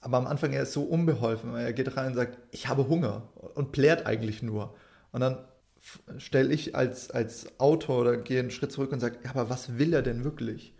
Aber 0.00 0.18
am 0.18 0.26
Anfang 0.26 0.52
er 0.52 0.62
ist 0.62 0.72
so 0.72 0.82
unbeholfen. 0.82 1.54
Er 1.56 1.72
geht 1.72 1.96
rein 1.96 2.08
und 2.08 2.14
sagt, 2.14 2.38
ich 2.52 2.68
habe 2.68 2.88
Hunger 2.88 3.28
und 3.54 3.72
plärt 3.72 4.06
eigentlich 4.06 4.42
nur. 4.42 4.74
Und 5.10 5.20
dann 5.20 5.38
stelle 6.18 6.52
ich 6.52 6.76
als, 6.76 7.10
als 7.10 7.58
Autor 7.58 8.00
oder 8.00 8.16
gehe 8.16 8.40
einen 8.40 8.50
Schritt 8.50 8.72
zurück 8.72 8.92
und 8.92 9.00
sage, 9.00 9.18
ja, 9.24 9.30
aber 9.30 9.50
was 9.50 9.78
will 9.78 9.92
er 9.92 10.02
denn 10.02 10.24
wirklich? 10.24 10.74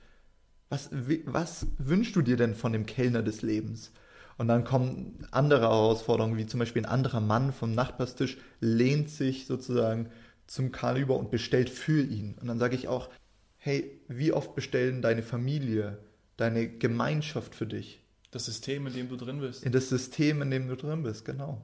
Was, 0.68 0.90
was 0.92 1.66
wünschst 1.78 2.16
du 2.16 2.22
dir 2.22 2.36
denn 2.36 2.54
von 2.54 2.72
dem 2.72 2.86
Kellner 2.86 3.22
des 3.22 3.42
Lebens? 3.42 3.92
Und 4.38 4.48
dann 4.48 4.64
kommen 4.64 5.26
andere 5.30 5.62
Herausforderungen, 5.62 6.36
wie 6.36 6.46
zum 6.46 6.60
Beispiel 6.60 6.82
ein 6.82 6.90
anderer 6.90 7.20
Mann 7.20 7.52
vom 7.52 7.74
Nachbarstisch 7.74 8.36
lehnt 8.60 9.08
sich 9.08 9.46
sozusagen 9.46 10.10
zum 10.46 10.72
Karl 10.72 10.98
über 10.98 11.16
und 11.16 11.30
bestellt 11.30 11.70
für 11.70 12.02
ihn. 12.02 12.36
Und 12.40 12.46
dann 12.46 12.58
sage 12.58 12.76
ich 12.76 12.88
auch, 12.88 13.08
hey, 13.56 14.00
wie 14.08 14.32
oft 14.32 14.54
bestellen 14.54 15.02
deine 15.02 15.22
Familie, 15.22 15.98
deine 16.36 16.68
Gemeinschaft 16.68 17.54
für 17.54 17.66
dich? 17.66 18.02
Das 18.30 18.44
System, 18.44 18.86
in 18.86 18.92
dem 18.92 19.08
du 19.08 19.16
drin 19.16 19.40
bist. 19.40 19.64
In 19.64 19.72
das 19.72 19.88
System, 19.88 20.42
in 20.42 20.50
dem 20.50 20.68
du 20.68 20.76
drin 20.76 21.02
bist, 21.02 21.24
genau. 21.24 21.62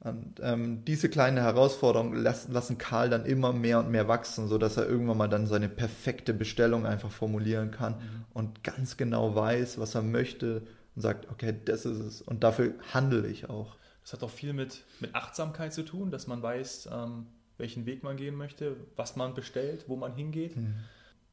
Und 0.00 0.40
ähm, 0.42 0.84
diese 0.84 1.08
kleine 1.08 1.42
Herausforderung 1.42 2.14
lassen, 2.14 2.52
lassen 2.52 2.78
Karl 2.78 3.10
dann 3.10 3.24
immer 3.24 3.52
mehr 3.52 3.78
und 3.78 3.90
mehr 3.90 4.06
wachsen, 4.06 4.46
sodass 4.46 4.76
er 4.76 4.86
irgendwann 4.86 5.16
mal 5.16 5.28
dann 5.28 5.46
seine 5.46 5.68
perfekte 5.68 6.34
Bestellung 6.34 6.86
einfach 6.86 7.10
formulieren 7.10 7.70
kann 7.70 7.94
mhm. 7.94 8.24
und 8.34 8.62
ganz 8.62 8.96
genau 8.96 9.34
weiß, 9.34 9.78
was 9.78 9.94
er 9.94 10.02
möchte 10.02 10.62
und 10.96 11.02
sagt, 11.02 11.30
okay, 11.30 11.54
das 11.64 11.84
ist 11.84 11.98
es. 11.98 12.22
Und 12.22 12.42
dafür 12.42 12.74
handle 12.92 13.26
ich 13.28 13.48
auch. 13.48 13.76
Das 14.02 14.14
hat 14.14 14.22
auch 14.22 14.30
viel 14.30 14.52
mit, 14.52 14.82
mit 15.00 15.14
Achtsamkeit 15.14 15.72
zu 15.72 15.84
tun, 15.84 16.10
dass 16.10 16.26
man 16.26 16.42
weiß, 16.42 16.88
ähm, 16.92 17.26
welchen 17.58 17.86
Weg 17.86 18.02
man 18.02 18.16
gehen 18.16 18.34
möchte, 18.34 18.76
was 18.96 19.16
man 19.16 19.34
bestellt, 19.34 19.84
wo 19.88 19.96
man 19.96 20.14
hingeht. 20.14 20.56
Mhm. 20.56 20.76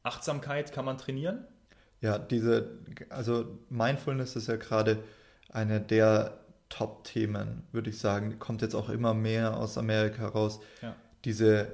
Achtsamkeit 0.02 0.72
kann 0.72 0.84
man 0.84 0.98
trainieren? 0.98 1.46
Ja, 2.00 2.18
diese, 2.18 2.78
also 3.08 3.58
Mindfulness 3.70 4.36
ist 4.36 4.48
ja 4.48 4.56
gerade 4.56 5.02
eine 5.48 5.80
der 5.80 6.38
Top-Themen, 6.68 7.62
würde 7.72 7.90
ich 7.90 7.98
sagen. 7.98 8.38
Kommt 8.38 8.60
jetzt 8.60 8.74
auch 8.74 8.90
immer 8.90 9.14
mehr 9.14 9.56
aus 9.56 9.78
Amerika 9.78 10.26
raus. 10.26 10.60
Ja. 10.82 10.94
Diese 11.24 11.72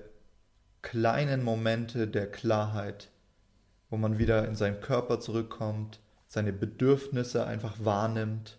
kleinen 0.83 1.43
Momente 1.43 2.07
der 2.07 2.31
Klarheit, 2.31 3.09
wo 3.89 3.97
man 3.97 4.19
wieder 4.19 4.47
in 4.47 4.55
seinen 4.55 4.81
Körper 4.81 5.19
zurückkommt, 5.19 5.99
seine 6.31 6.53
Bedürfnisse 6.53 7.45
einfach 7.45 7.85
wahrnimmt, 7.85 8.57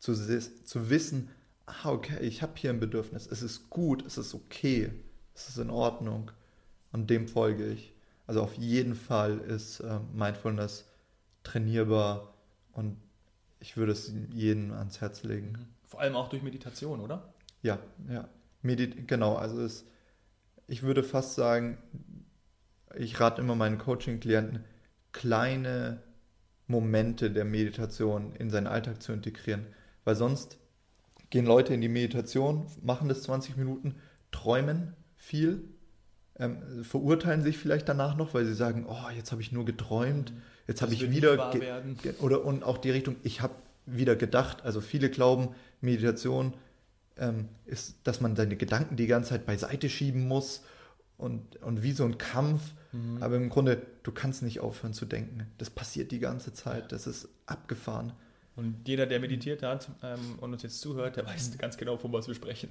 zu, 0.00 0.12
zu 0.12 0.90
wissen, 0.90 1.30
ah, 1.64 1.90
okay, 1.90 2.18
ich 2.20 2.42
habe 2.42 2.54
hier 2.56 2.70
ein 2.70 2.80
Bedürfnis, 2.80 3.28
es 3.28 3.42
ist 3.42 3.70
gut, 3.70 4.04
es 4.04 4.18
ist 4.18 4.34
okay, 4.34 4.90
es 5.32 5.48
ist 5.48 5.58
in 5.58 5.70
Ordnung 5.70 6.32
und 6.90 7.08
dem 7.08 7.28
folge 7.28 7.68
ich. 7.68 7.94
Also 8.26 8.42
auf 8.42 8.54
jeden 8.54 8.96
Fall 8.96 9.38
ist 9.38 9.78
äh, 9.80 10.00
Mindfulness 10.14 10.88
trainierbar 11.44 12.34
und 12.72 12.96
ich 13.60 13.76
würde 13.76 13.92
es 13.92 14.12
jedem 14.32 14.72
ans 14.72 15.00
Herz 15.00 15.22
legen. 15.22 15.52
Mhm. 15.52 15.66
Vor 15.84 16.00
allem 16.00 16.16
auch 16.16 16.28
durch 16.28 16.42
Meditation, 16.42 17.00
oder? 17.00 17.32
Ja, 17.62 17.78
ja. 18.08 18.28
Medit 18.62 19.06
genau, 19.06 19.36
also 19.36 19.62
es, 19.62 19.84
ich 20.66 20.82
würde 20.82 21.04
fast 21.04 21.36
sagen, 21.36 21.78
ich 22.96 23.20
rate 23.20 23.40
immer 23.40 23.54
meinen 23.54 23.78
Coaching-Klienten, 23.78 24.64
kleine 25.12 26.02
Momente 26.66 27.30
der 27.30 27.44
Meditation 27.44 28.34
in 28.36 28.50
seinen 28.50 28.66
Alltag 28.66 29.02
zu 29.02 29.12
integrieren. 29.12 29.66
Weil 30.04 30.16
sonst 30.16 30.58
gehen 31.30 31.46
Leute 31.46 31.74
in 31.74 31.80
die 31.80 31.88
Meditation, 31.88 32.66
machen 32.82 33.08
das 33.08 33.22
20 33.22 33.56
Minuten, 33.56 33.96
träumen 34.30 34.94
viel 35.16 35.64
ähm, 36.38 36.84
verurteilen 36.84 37.42
sich 37.42 37.58
vielleicht 37.58 37.88
danach 37.88 38.16
noch, 38.16 38.34
weil 38.34 38.44
sie 38.44 38.54
sagen, 38.54 38.86
oh, 38.88 39.10
jetzt 39.14 39.32
habe 39.32 39.40
ich 39.40 39.52
nur 39.52 39.64
geträumt, 39.64 40.32
jetzt 40.66 40.82
habe 40.82 40.92
ich 40.92 41.10
wieder 41.10 41.50
ge- 41.50 42.14
oder 42.20 42.44
und 42.44 42.62
auch 42.62 42.78
die 42.78 42.90
Richtung, 42.90 43.16
ich 43.22 43.40
habe 43.40 43.54
wieder 43.86 44.16
gedacht. 44.16 44.64
Also 44.64 44.80
viele 44.80 45.08
glauben, 45.10 45.54
Meditation 45.80 46.54
ähm, 47.16 47.48
ist, 47.64 47.96
dass 48.04 48.20
man 48.20 48.36
seine 48.36 48.56
Gedanken 48.56 48.96
die 48.96 49.06
ganze 49.06 49.30
Zeit 49.30 49.46
beiseite 49.46 49.88
schieben 49.88 50.28
muss 50.28 50.62
und, 51.16 51.56
und 51.62 51.82
wie 51.82 51.92
so 51.92 52.04
ein 52.04 52.18
Kampf. 52.18 52.74
Mhm. 52.92 53.22
Aber 53.22 53.36
im 53.36 53.48
Grunde, 53.48 53.82
du 54.02 54.12
kannst 54.12 54.42
nicht 54.42 54.60
aufhören 54.60 54.92
zu 54.92 55.06
denken. 55.06 55.46
Das 55.58 55.70
passiert 55.70 56.12
die 56.12 56.18
ganze 56.18 56.52
Zeit. 56.52 56.92
Das 56.92 57.06
ist 57.06 57.28
abgefahren. 57.46 58.12
Und 58.56 58.88
jeder, 58.88 59.04
der 59.04 59.20
meditiert 59.20 59.62
hat 59.62 59.90
ähm, 60.02 60.38
und 60.40 60.54
uns 60.54 60.62
jetzt 60.62 60.80
zuhört, 60.80 61.16
der 61.16 61.26
weiß 61.26 61.58
ganz 61.58 61.76
genau, 61.76 61.98
von 61.98 62.12
was 62.12 62.26
wir 62.26 62.34
sprechen. 62.34 62.70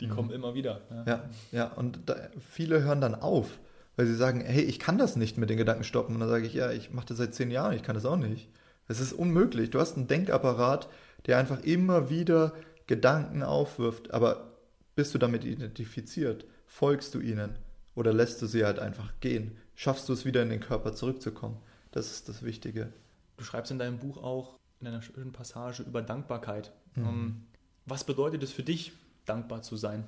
Die 0.00 0.06
kommen 0.06 0.30
immer 0.30 0.54
wieder. 0.54 0.82
Ja. 0.88 1.04
Ja, 1.04 1.30
ja, 1.50 1.66
und 1.66 1.98
da, 2.06 2.16
viele 2.38 2.82
hören 2.82 3.00
dann 3.00 3.16
auf, 3.16 3.58
weil 3.96 4.06
sie 4.06 4.14
sagen, 4.14 4.40
hey, 4.40 4.62
ich 4.62 4.78
kann 4.78 4.98
das 4.98 5.16
nicht 5.16 5.36
mit 5.36 5.50
den 5.50 5.56
Gedanken 5.56 5.82
stoppen. 5.82 6.14
Und 6.14 6.20
dann 6.20 6.28
sage 6.28 6.46
ich, 6.46 6.54
ja, 6.54 6.70
ich 6.70 6.92
mache 6.92 7.06
das 7.06 7.18
seit 7.18 7.34
zehn 7.34 7.50
Jahren, 7.50 7.74
ich 7.74 7.82
kann 7.82 7.96
das 7.96 8.06
auch 8.06 8.16
nicht. 8.16 8.48
Es 8.86 9.00
ist 9.00 9.12
unmöglich. 9.12 9.70
Du 9.70 9.80
hast 9.80 9.96
einen 9.96 10.06
Denkapparat, 10.06 10.88
der 11.26 11.38
einfach 11.38 11.62
immer 11.64 12.08
wieder 12.08 12.54
Gedanken 12.86 13.42
aufwirft, 13.42 14.12
aber 14.12 14.52
bist 14.94 15.14
du 15.14 15.18
damit 15.18 15.44
identifiziert? 15.44 16.44
Folgst 16.66 17.14
du 17.14 17.20
ihnen? 17.20 17.56
Oder 18.00 18.14
lässt 18.14 18.40
du 18.40 18.46
sie 18.46 18.64
halt 18.64 18.78
einfach 18.78 19.12
gehen? 19.20 19.58
Schaffst 19.74 20.08
du 20.08 20.14
es 20.14 20.24
wieder 20.24 20.42
in 20.42 20.48
den 20.48 20.60
Körper 20.60 20.94
zurückzukommen? 20.94 21.58
Das 21.90 22.10
ist 22.10 22.30
das 22.30 22.42
Wichtige. 22.42 22.94
Du 23.36 23.44
schreibst 23.44 23.70
in 23.70 23.78
deinem 23.78 23.98
Buch 23.98 24.16
auch 24.22 24.56
in 24.80 24.86
einer 24.86 25.02
schönen 25.02 25.32
Passage 25.32 25.82
über 25.82 26.00
Dankbarkeit. 26.00 26.72
Mhm. 26.94 27.04
Ähm, 27.04 27.42
was 27.84 28.04
bedeutet 28.04 28.42
es 28.42 28.52
für 28.52 28.62
dich, 28.62 28.92
dankbar 29.26 29.60
zu 29.60 29.76
sein? 29.76 30.04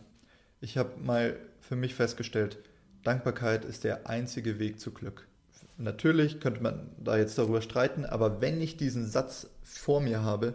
Ich 0.63 0.79
habe 0.79 0.99
mal 1.03 1.37
für 1.61 1.77
mich 1.77 1.95
festgestellt, 1.95 2.57
Dankbarkeit 3.03 3.67
ist 3.67 3.85
der 3.85 4.09
einzige 4.09 4.59
Weg 4.59 4.81
zu 4.81 4.93
Glück. 4.93 5.29
Natürlich 5.77 6.41
könnte 6.41 6.63
man 6.63 6.89
da 6.97 7.19
jetzt 7.19 7.37
darüber 7.37 7.61
streiten, 7.61 8.07
aber 8.07 8.41
wenn 8.41 8.63
ich 8.63 8.79
diesen 8.79 9.07
Satz 9.07 9.51
vor 9.65 10.01
mir 10.01 10.23
habe, 10.23 10.55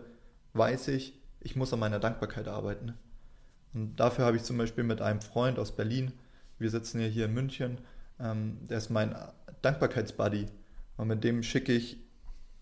weiß 0.53 0.87
ich, 0.87 1.13
ich 1.41 1.55
muss 1.55 1.71
an 1.71 1.81
meiner 1.81 1.99
Dankbarkeit 1.99 2.47
arbeiten. 2.47 2.95
Und 3.75 3.95
dafür 3.97 4.25
habe 4.25 4.37
ich 4.37 4.43
zum 4.43 4.57
Beispiel 4.57 4.83
mit 4.83 5.03
einem 5.03 5.21
Freund 5.21 5.59
aus 5.59 5.71
Berlin, 5.71 6.13
wir 6.59 6.69
sitzen 6.69 6.99
ja 6.99 7.07
hier 7.07 7.25
in 7.25 7.33
München, 7.33 7.79
ähm, 8.19 8.57
der 8.67 8.77
ist 8.77 8.89
mein 8.89 9.15
Dankbarkeitsbuddy. 9.61 10.47
Und 10.97 11.07
mit 11.07 11.23
dem 11.23 11.43
schicke 11.43 11.73
ich 11.73 11.97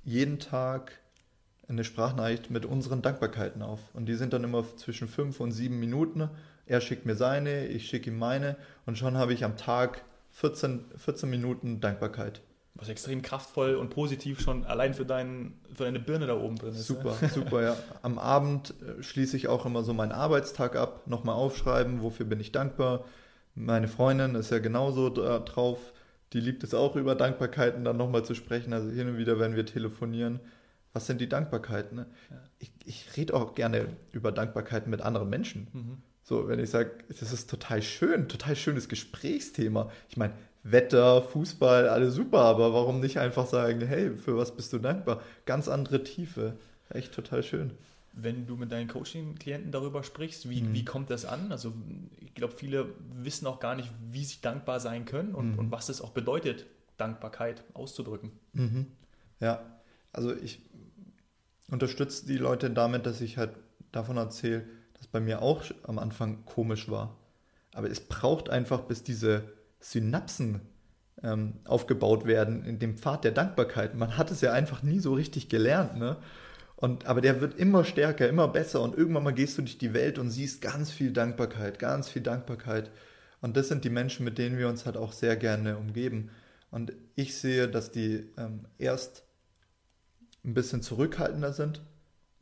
jeden 0.03 0.39
Tag 0.39 0.99
eine 1.67 1.83
Sprachnachricht 1.83 2.51
mit 2.51 2.65
unseren 2.65 3.01
Dankbarkeiten 3.01 3.61
auf. 3.61 3.79
Und 3.93 4.05
die 4.07 4.15
sind 4.15 4.33
dann 4.33 4.43
immer 4.43 4.63
zwischen 4.77 5.07
fünf 5.07 5.39
und 5.39 5.51
sieben 5.51 5.79
Minuten. 5.79 6.29
Er 6.65 6.81
schickt 6.81 7.05
mir 7.05 7.15
seine, 7.15 7.67
ich 7.67 7.87
schicke 7.87 8.11
ihm 8.11 8.19
meine. 8.19 8.57
Und 8.85 8.97
schon 8.97 9.17
habe 9.17 9.33
ich 9.33 9.43
am 9.43 9.57
Tag 9.57 10.03
14, 10.31 10.85
14 10.97 11.29
Minuten 11.29 11.79
Dankbarkeit. 11.79 12.41
Was 12.77 12.89
extrem 12.89 13.21
kraftvoll 13.21 13.75
und 13.75 13.89
positiv 13.89 14.41
schon 14.41 14.65
allein 14.65 14.93
für, 14.93 15.05
dein, 15.05 15.53
für 15.73 15.85
deine 15.85 15.99
Birne 15.99 16.27
da 16.27 16.35
oben 16.35 16.57
drin 16.57 16.71
ist. 16.71 16.77
ne? 16.77 16.83
Super, 16.83 17.15
super, 17.33 17.63
ja. 17.63 17.77
Am 18.01 18.19
Abend 18.19 18.73
äh, 18.81 19.01
schließe 19.01 19.37
ich 19.37 19.47
auch 19.47 19.65
immer 19.65 19.83
so 19.83 19.93
meinen 19.93 20.11
Arbeitstag 20.11 20.75
ab, 20.75 21.07
nochmal 21.07 21.35
aufschreiben, 21.35 22.01
wofür 22.01 22.25
bin 22.25 22.41
ich 22.41 22.51
dankbar. 22.51 23.05
Meine 23.55 23.87
Freundin 23.87 24.35
ist 24.35 24.51
ja 24.51 24.59
genauso 24.59 25.09
da 25.09 25.39
drauf, 25.39 25.93
die 26.33 26.41
liebt 26.41 26.63
es 26.63 26.73
auch 26.73 26.95
über 26.95 27.15
Dankbarkeiten 27.15 27.85
dann 27.85 27.97
nochmal 27.97 28.25
zu 28.25 28.35
sprechen. 28.35 28.73
Also 28.73 28.89
hin 28.89 29.07
und 29.07 29.17
wieder, 29.17 29.39
wenn 29.39 29.55
wir 29.55 29.65
telefonieren, 29.65 30.39
was 30.93 31.07
sind 31.07 31.21
die 31.21 31.29
Dankbarkeiten? 31.29 31.97
Ne? 31.97 32.05
Ja. 32.29 32.37
Ich, 32.59 32.71
ich 32.85 33.17
rede 33.17 33.33
auch 33.33 33.55
gerne 33.55 33.87
über 34.11 34.31
Dankbarkeiten 34.31 34.89
mit 34.89 35.01
anderen 35.01 35.29
Menschen. 35.29 35.67
Mhm. 35.73 35.97
So, 36.23 36.47
wenn 36.47 36.59
ich 36.59 36.69
sage, 36.69 36.91
das 37.07 37.31
ist 37.31 37.49
total 37.49 37.81
schön, 37.81 38.27
total 38.27 38.55
schönes 38.55 38.89
Gesprächsthema. 38.89 39.91
Ich 40.09 40.17
meine, 40.17 40.33
Wetter, 40.63 41.21
Fußball, 41.21 41.87
alles 41.87 42.15
super, 42.15 42.39
aber 42.39 42.73
warum 42.73 42.99
nicht 42.99 43.19
einfach 43.19 43.45
sagen, 43.45 43.81
hey, 43.81 44.17
für 44.17 44.35
was 44.35 44.55
bist 44.55 44.73
du 44.73 44.79
dankbar? 44.79 45.21
Ganz 45.45 45.67
andere 45.67 46.03
Tiefe. 46.03 46.53
Echt 46.89 47.13
total 47.13 47.43
schön. 47.43 47.71
Wenn 48.17 48.47
du 48.47 48.55
mit 48.55 48.71
deinen 48.71 48.87
Coaching-Klienten 48.87 49.71
darüber 49.71 50.03
sprichst, 50.03 50.49
wie, 50.49 50.61
Mhm. 50.61 50.73
wie 50.73 50.85
kommt 50.85 51.09
das 51.09 51.25
an? 51.25 51.51
Also 51.51 51.73
ich 52.21 52.33
glaube, 52.33 52.53
viele 52.53 52.93
wissen 53.13 53.45
auch 53.45 53.59
gar 53.59 53.75
nicht, 53.75 53.91
wie 54.09 54.23
sie 54.23 54.39
dankbar 54.41 54.79
sein 54.79 55.05
können 55.05 55.35
und, 55.35 55.53
Mhm. 55.53 55.59
und 55.59 55.71
was 55.71 55.89
es 55.89 56.01
auch 56.01 56.11
bedeutet, 56.11 56.65
Dankbarkeit 56.97 57.63
auszudrücken. 57.73 58.31
Mhm. 58.53 58.87
Ja, 59.41 59.65
also 60.13 60.33
ich 60.33 60.61
unterstütze 61.69 62.25
die 62.25 62.37
Leute 62.37 62.69
damit, 62.69 63.05
dass 63.05 63.21
ich 63.21 63.37
halt 63.37 63.51
davon 63.91 64.17
erzähle, 64.17 64.65
dass 64.93 65.07
bei 65.07 65.19
mir 65.19 65.41
auch 65.41 65.63
am 65.83 65.99
Anfang 65.99 66.45
komisch 66.45 66.89
war. 66.89 67.17
Aber 67.73 67.89
es 67.89 67.99
braucht 67.99 68.49
einfach, 68.49 68.81
bis 68.81 69.03
diese 69.03 69.43
Synapsen 69.79 70.61
ähm, 71.23 71.53
aufgebaut 71.65 72.25
werden 72.25 72.63
in 72.63 72.79
dem 72.79 72.97
Pfad 72.97 73.23
der 73.23 73.31
Dankbarkeit. 73.31 73.95
Man 73.95 74.17
hat 74.17 74.31
es 74.31 74.41
ja 74.41 74.53
einfach 74.53 74.83
nie 74.83 74.99
so 74.99 75.13
richtig 75.13 75.49
gelernt, 75.49 75.97
ne? 75.97 76.17
Und, 76.77 77.05
aber 77.05 77.21
der 77.21 77.39
wird 77.39 77.57
immer 77.57 77.85
stärker, 77.85 78.27
immer 78.27 78.47
besser 78.47 78.81
und 78.81 78.97
irgendwann 78.97 79.23
mal 79.23 79.33
gehst 79.33 79.57
du 79.57 79.61
durch 79.61 79.77
die 79.77 79.93
Welt 79.93 80.19
und 80.19 80.29
siehst 80.29 80.61
ganz 80.61 80.91
viel 80.91 81.13
Dankbarkeit, 81.13 81.79
ganz 81.79 82.09
viel 82.09 82.21
Dankbarkeit. 82.21 82.91
Und 83.41 83.55
das 83.55 83.69
sind 83.69 83.85
die 83.85 83.89
Menschen, 83.89 84.25
mit 84.25 84.37
denen 84.37 84.57
wir 84.57 84.67
uns 84.67 84.85
halt 84.85 84.97
auch 84.97 85.13
sehr 85.13 85.37
gerne 85.37 85.77
umgeben. 85.77 86.31
Und 86.71 86.93
ich 87.15 87.35
sehe, 87.35 87.69
dass 87.69 87.91
die 87.91 88.29
ähm, 88.37 88.65
erst 88.77 89.23
ein 90.43 90.53
bisschen 90.53 90.81
zurückhaltender 90.81 91.53
sind, 91.53 91.81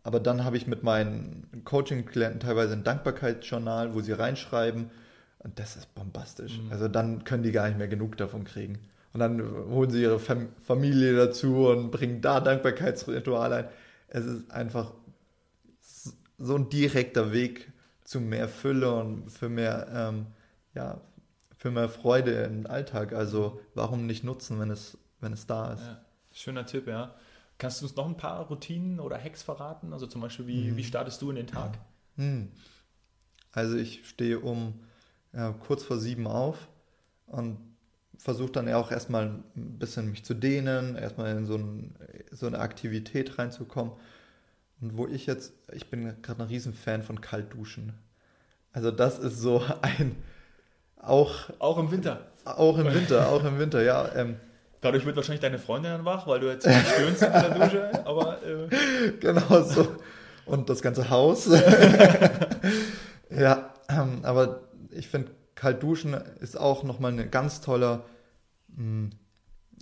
aber 0.01 0.19
dann 0.19 0.43
habe 0.43 0.57
ich 0.57 0.67
mit 0.67 0.83
meinen 0.83 1.47
Coaching-Klienten 1.63 2.39
teilweise 2.39 2.73
ein 2.73 2.83
Dankbarkeitsjournal, 2.83 3.93
wo 3.93 4.01
sie 4.01 4.11
reinschreiben 4.11 4.89
und 5.39 5.59
das 5.59 5.75
ist 5.75 5.93
bombastisch. 5.93 6.59
Mhm. 6.59 6.71
Also 6.71 6.87
dann 6.87 7.23
können 7.23 7.43
die 7.43 7.51
gar 7.51 7.67
nicht 7.67 7.77
mehr 7.77 7.87
genug 7.87 8.17
davon 8.17 8.43
kriegen. 8.43 8.79
Und 9.13 9.19
dann 9.19 9.41
holen 9.69 9.91
sie 9.91 10.01
ihre 10.01 10.19
Fam 10.19 10.49
Familie 10.65 11.15
dazu 11.15 11.67
und 11.67 11.91
bringen 11.91 12.21
da 12.21 12.39
Dankbarkeitsrituale 12.39 13.55
ein. 13.55 13.65
Es 14.13 14.25
ist 14.25 14.51
einfach 14.51 14.93
so 16.37 16.55
ein 16.55 16.69
direkter 16.69 17.31
Weg 17.31 17.71
zu 18.03 18.19
mehr 18.21 18.47
Fülle 18.47 18.93
und 18.93 19.29
für 19.29 19.49
mehr, 19.49 19.87
ähm, 19.91 20.27
ja, 20.75 21.01
für 21.57 21.71
mehr 21.71 21.89
Freude 21.89 22.43
im 22.43 22.67
Alltag. 22.67 23.13
Also 23.13 23.59
warum 23.73 24.05
nicht 24.05 24.23
nutzen, 24.23 24.59
wenn 24.59 24.69
es, 24.69 24.97
wenn 25.19 25.33
es 25.33 25.47
da 25.47 25.73
ist? 25.73 25.81
Ja, 25.81 26.01
schöner 26.31 26.65
Tipp, 26.65 26.87
ja. 26.87 27.15
Kannst 27.57 27.81
du 27.81 27.85
uns 27.85 27.95
noch 27.95 28.05
ein 28.07 28.17
paar 28.17 28.45
Routinen 28.47 28.99
oder 28.99 29.17
Hacks 29.21 29.41
verraten? 29.41 29.93
Also 29.93 30.05
zum 30.05 30.21
Beispiel, 30.21 30.47
wie, 30.47 30.71
Mhm. 30.71 30.77
wie 30.77 30.83
startest 30.83 31.21
du 31.21 31.29
in 31.29 31.37
den 31.37 31.47
Tag? 31.47 31.77
Hm. 32.17 32.51
Also 33.51 33.75
ich 33.77 34.07
stehe 34.07 34.39
um 34.39 34.79
ja, 35.33 35.51
kurz 35.51 35.83
vor 35.83 35.97
sieben 35.97 36.27
auf 36.27 36.67
und 37.25 37.57
versuche 38.23 38.53
dann 38.53 38.69
ja 38.69 38.77
auch 38.77 38.89
erstmal 38.91 39.25
ein 39.25 39.43
bisschen 39.79 40.09
mich 40.09 40.23
zu 40.23 40.33
dehnen, 40.33 40.95
erstmal 40.95 41.35
in 41.35 41.45
so, 41.45 41.55
ein, 41.55 41.93
so 42.31 42.47
eine 42.47 42.59
Aktivität 42.59 43.37
reinzukommen. 43.37 43.93
Und 44.81 44.97
wo 44.97 45.07
ich 45.07 45.25
jetzt, 45.25 45.53
ich 45.73 45.89
bin 45.89 46.13
gerade 46.21 46.43
ein 46.43 46.47
Riesenfan 46.47 47.03
von 47.03 47.19
Kaltduschen. 47.19 47.93
Also 48.71 48.91
das 48.91 49.19
ist 49.19 49.39
so 49.39 49.61
ein, 49.81 50.15
auch, 51.01 51.49
Auch 51.59 51.77
im 51.77 51.91
Winter. 51.91 52.21
auch 52.45 52.77
im 52.77 52.93
Winter, 52.93 53.27
auch 53.27 53.43
im 53.43 53.59
Winter, 53.59 53.83
ja. 53.83 54.09
Ähm, 54.15 54.37
Dadurch 54.79 55.05
wird 55.05 55.15
wahrscheinlich 55.17 55.41
deine 55.41 55.59
Freundin 55.59 55.91
dann 55.91 56.05
wach, 56.05 56.25
weil 56.27 56.39
du 56.39 56.47
jetzt 56.47 56.65
nicht 56.65 56.87
stöhnst 56.87 57.23
in 57.23 57.31
der 57.31 57.49
Dusche, 57.49 58.05
aber 58.05 58.37
äh, 58.43 59.11
genau 59.19 59.61
so. 59.63 59.95
Und 60.45 60.69
das 60.69 60.81
ganze 60.81 61.09
Haus. 61.09 61.47
ja, 63.29 63.73
ähm, 63.89 64.19
aber 64.23 64.61
ich 64.91 65.07
finde, 65.07 65.31
kalt 65.55 65.83
duschen 65.83 66.13
ist 66.41 66.57
auch 66.57 66.83
nochmal 66.83 67.11
ein 67.17 67.31
ganz 67.31 67.61
toller 67.61 68.03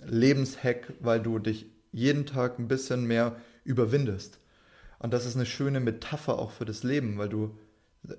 Lebenshack, 0.04 0.92
weil 1.00 1.20
du 1.20 1.38
dich 1.38 1.66
jeden 1.92 2.26
Tag 2.26 2.58
ein 2.58 2.68
bisschen 2.68 3.06
mehr 3.06 3.36
überwindest. 3.64 4.38
Und 4.98 5.12
das 5.12 5.26
ist 5.26 5.36
eine 5.36 5.46
schöne 5.46 5.80
Metapher 5.80 6.38
auch 6.38 6.52
für 6.52 6.64
das 6.64 6.82
Leben, 6.82 7.18
weil 7.18 7.28
du, 7.28 7.58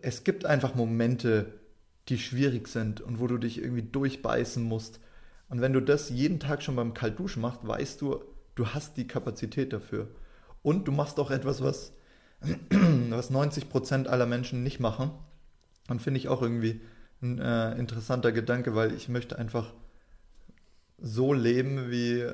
es 0.02 0.24
gibt 0.24 0.46
einfach 0.46 0.76
Momente, 0.76 1.54
die 2.10 2.18
schwierig 2.18 2.68
sind 2.68 3.02
und 3.02 3.20
wo 3.20 3.28
du 3.28 3.38
dich 3.38 3.58
irgendwie 3.58 3.84
durchbeißen 3.84 4.62
musst. 4.62 5.00
Und 5.50 5.62
wenn 5.62 5.74
du 5.74 5.82
das 5.82 6.10
jeden 6.10 6.40
Tag 6.40 6.62
schon 6.62 6.76
beim 6.76 6.94
Kaltduschen 6.94 7.42
machst, 7.42 7.66
weißt 7.66 8.02
du, 8.02 8.22
du 8.56 8.68
hast 8.68 8.98
die 8.98 9.08
Kapazität 9.08 9.72
dafür. 9.72 10.10
Und 10.62 10.88
du 10.88 10.92
machst 10.92 11.20
auch 11.20 11.32
etwas, 11.32 11.62
was, 11.62 11.94
was 12.42 13.32
90% 13.32 14.08
aller 14.08 14.26
Menschen 14.26 14.64
nicht 14.64 14.80
machen. 14.80 15.12
Und 15.90 16.02
finde 16.02 16.20
ich 16.20 16.28
auch 16.28 16.42
irgendwie 16.42 16.82
ein 17.22 17.40
äh, 17.40 17.74
interessanter 17.76 18.32
Gedanke, 18.32 18.76
weil 18.76 18.94
ich 18.94 19.10
möchte 19.10 19.38
einfach 19.38 19.74
so 20.98 21.34
leben, 21.34 21.90
wie 21.92 22.26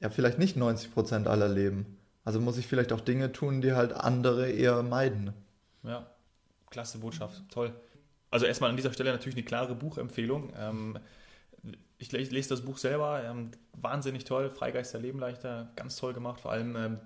ja 0.00 0.10
vielleicht 0.10 0.38
nicht 0.38 0.56
90% 0.56 1.26
aller 1.26 1.48
leben. 1.48 1.98
Also 2.24 2.40
muss 2.40 2.58
ich 2.58 2.66
vielleicht 2.66 2.92
auch 2.92 3.00
Dinge 3.00 3.32
tun, 3.32 3.60
die 3.60 3.72
halt 3.72 3.92
andere 3.92 4.50
eher 4.50 4.82
meiden. 4.82 5.32
ja, 5.82 6.10
klasse 6.70 6.98
Botschaft, 6.98 7.42
toll. 7.50 7.72
Also 8.30 8.46
erstmal 8.46 8.70
an 8.70 8.76
dieser 8.76 8.92
Stelle 8.92 9.12
natürlich 9.12 9.36
eine 9.36 9.44
klare 9.44 9.74
Buchempfehlung. 9.74 10.52
Ähm, 10.58 10.98
ich, 11.98 12.12
le- 12.12 12.18
ich 12.18 12.30
lese 12.30 12.48
das 12.50 12.62
Buch 12.62 12.78
selber, 12.78 13.22
ähm, 13.24 13.52
wahnsinnig 13.72 14.24
toll, 14.24 14.50
Freigeist 14.50 14.92
der 14.92 15.00
Leben 15.00 15.18
leichter, 15.18 15.70
ganz 15.76 15.96
toll 15.96 16.12
gemacht. 16.12 16.40
Vor 16.40 16.50
allem 16.52 16.76
ähm, 16.76 17.00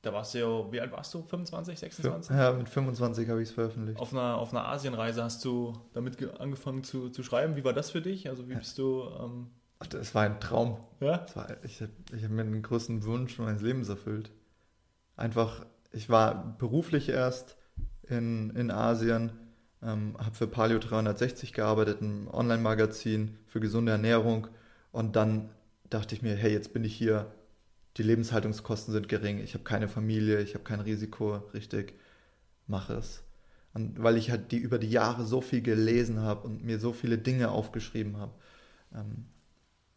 Da 0.00 0.12
warst 0.12 0.34
du 0.34 0.38
ja, 0.38 0.72
wie 0.72 0.80
alt 0.80 0.90
warst 0.90 1.14
du? 1.14 1.22
25, 1.22 1.78
26? 1.78 2.34
Ja, 2.34 2.52
mit 2.52 2.68
25 2.68 3.28
habe 3.28 3.42
ich 3.42 3.50
es 3.50 3.54
veröffentlicht. 3.54 4.00
Auf 4.00 4.12
einer, 4.12 4.38
auf 4.38 4.50
einer 4.52 4.66
Asienreise 4.66 5.22
hast 5.22 5.44
du 5.44 5.74
damit 5.92 6.20
angefangen 6.40 6.82
zu, 6.82 7.10
zu 7.10 7.22
schreiben. 7.22 7.54
Wie 7.54 7.64
war 7.64 7.72
das 7.74 7.90
für 7.90 8.00
dich? 8.00 8.28
Also 8.28 8.48
wie 8.48 8.54
bist 8.54 8.78
du... 8.78 9.04
Ähm 9.20 9.50
Ach, 9.82 9.86
das 9.88 10.14
war 10.14 10.22
ein 10.22 10.38
Traum. 10.38 10.78
Ja? 11.00 11.26
War, 11.34 11.48
ich 11.64 11.80
habe 11.82 11.90
hab 12.22 12.30
mir 12.30 12.44
den 12.44 12.62
größten 12.62 13.02
Wunsch 13.04 13.36
meines 13.38 13.62
Lebens 13.62 13.88
erfüllt. 13.88 14.30
Einfach, 15.16 15.66
ich 15.90 16.08
war 16.08 16.56
beruflich 16.58 17.08
erst 17.08 17.56
in, 18.08 18.50
in 18.50 18.70
Asien, 18.70 19.32
ähm, 19.82 20.16
habe 20.18 20.36
für 20.36 20.46
Paleo 20.46 20.78
360 20.78 21.52
gearbeitet, 21.52 22.00
ein 22.00 22.28
Online-Magazin 22.28 23.36
für 23.46 23.58
gesunde 23.58 23.90
Ernährung 23.90 24.46
und 24.92 25.16
dann 25.16 25.50
dachte 25.90 26.14
ich 26.14 26.22
mir, 26.22 26.36
hey, 26.36 26.52
jetzt 26.52 26.72
bin 26.72 26.84
ich 26.84 26.94
hier, 26.94 27.32
die 27.96 28.04
Lebenshaltungskosten 28.04 28.92
sind 28.92 29.08
gering, 29.08 29.38
ich 29.38 29.54
habe 29.54 29.64
keine 29.64 29.88
Familie, 29.88 30.40
ich 30.40 30.54
habe 30.54 30.64
kein 30.64 30.80
Risiko, 30.80 31.38
richtig, 31.54 31.94
mache 32.68 32.94
es. 32.94 33.24
Und 33.74 34.00
weil 34.00 34.16
ich 34.16 34.30
halt 34.30 34.52
die 34.52 34.58
über 34.58 34.78
die 34.78 34.90
Jahre 34.90 35.24
so 35.24 35.40
viel 35.40 35.60
gelesen 35.60 36.20
habe 36.20 36.46
und 36.46 36.64
mir 36.64 36.78
so 36.78 36.92
viele 36.92 37.18
Dinge 37.18 37.50
aufgeschrieben 37.50 38.16
habe, 38.18 38.32
ähm, 38.94 39.26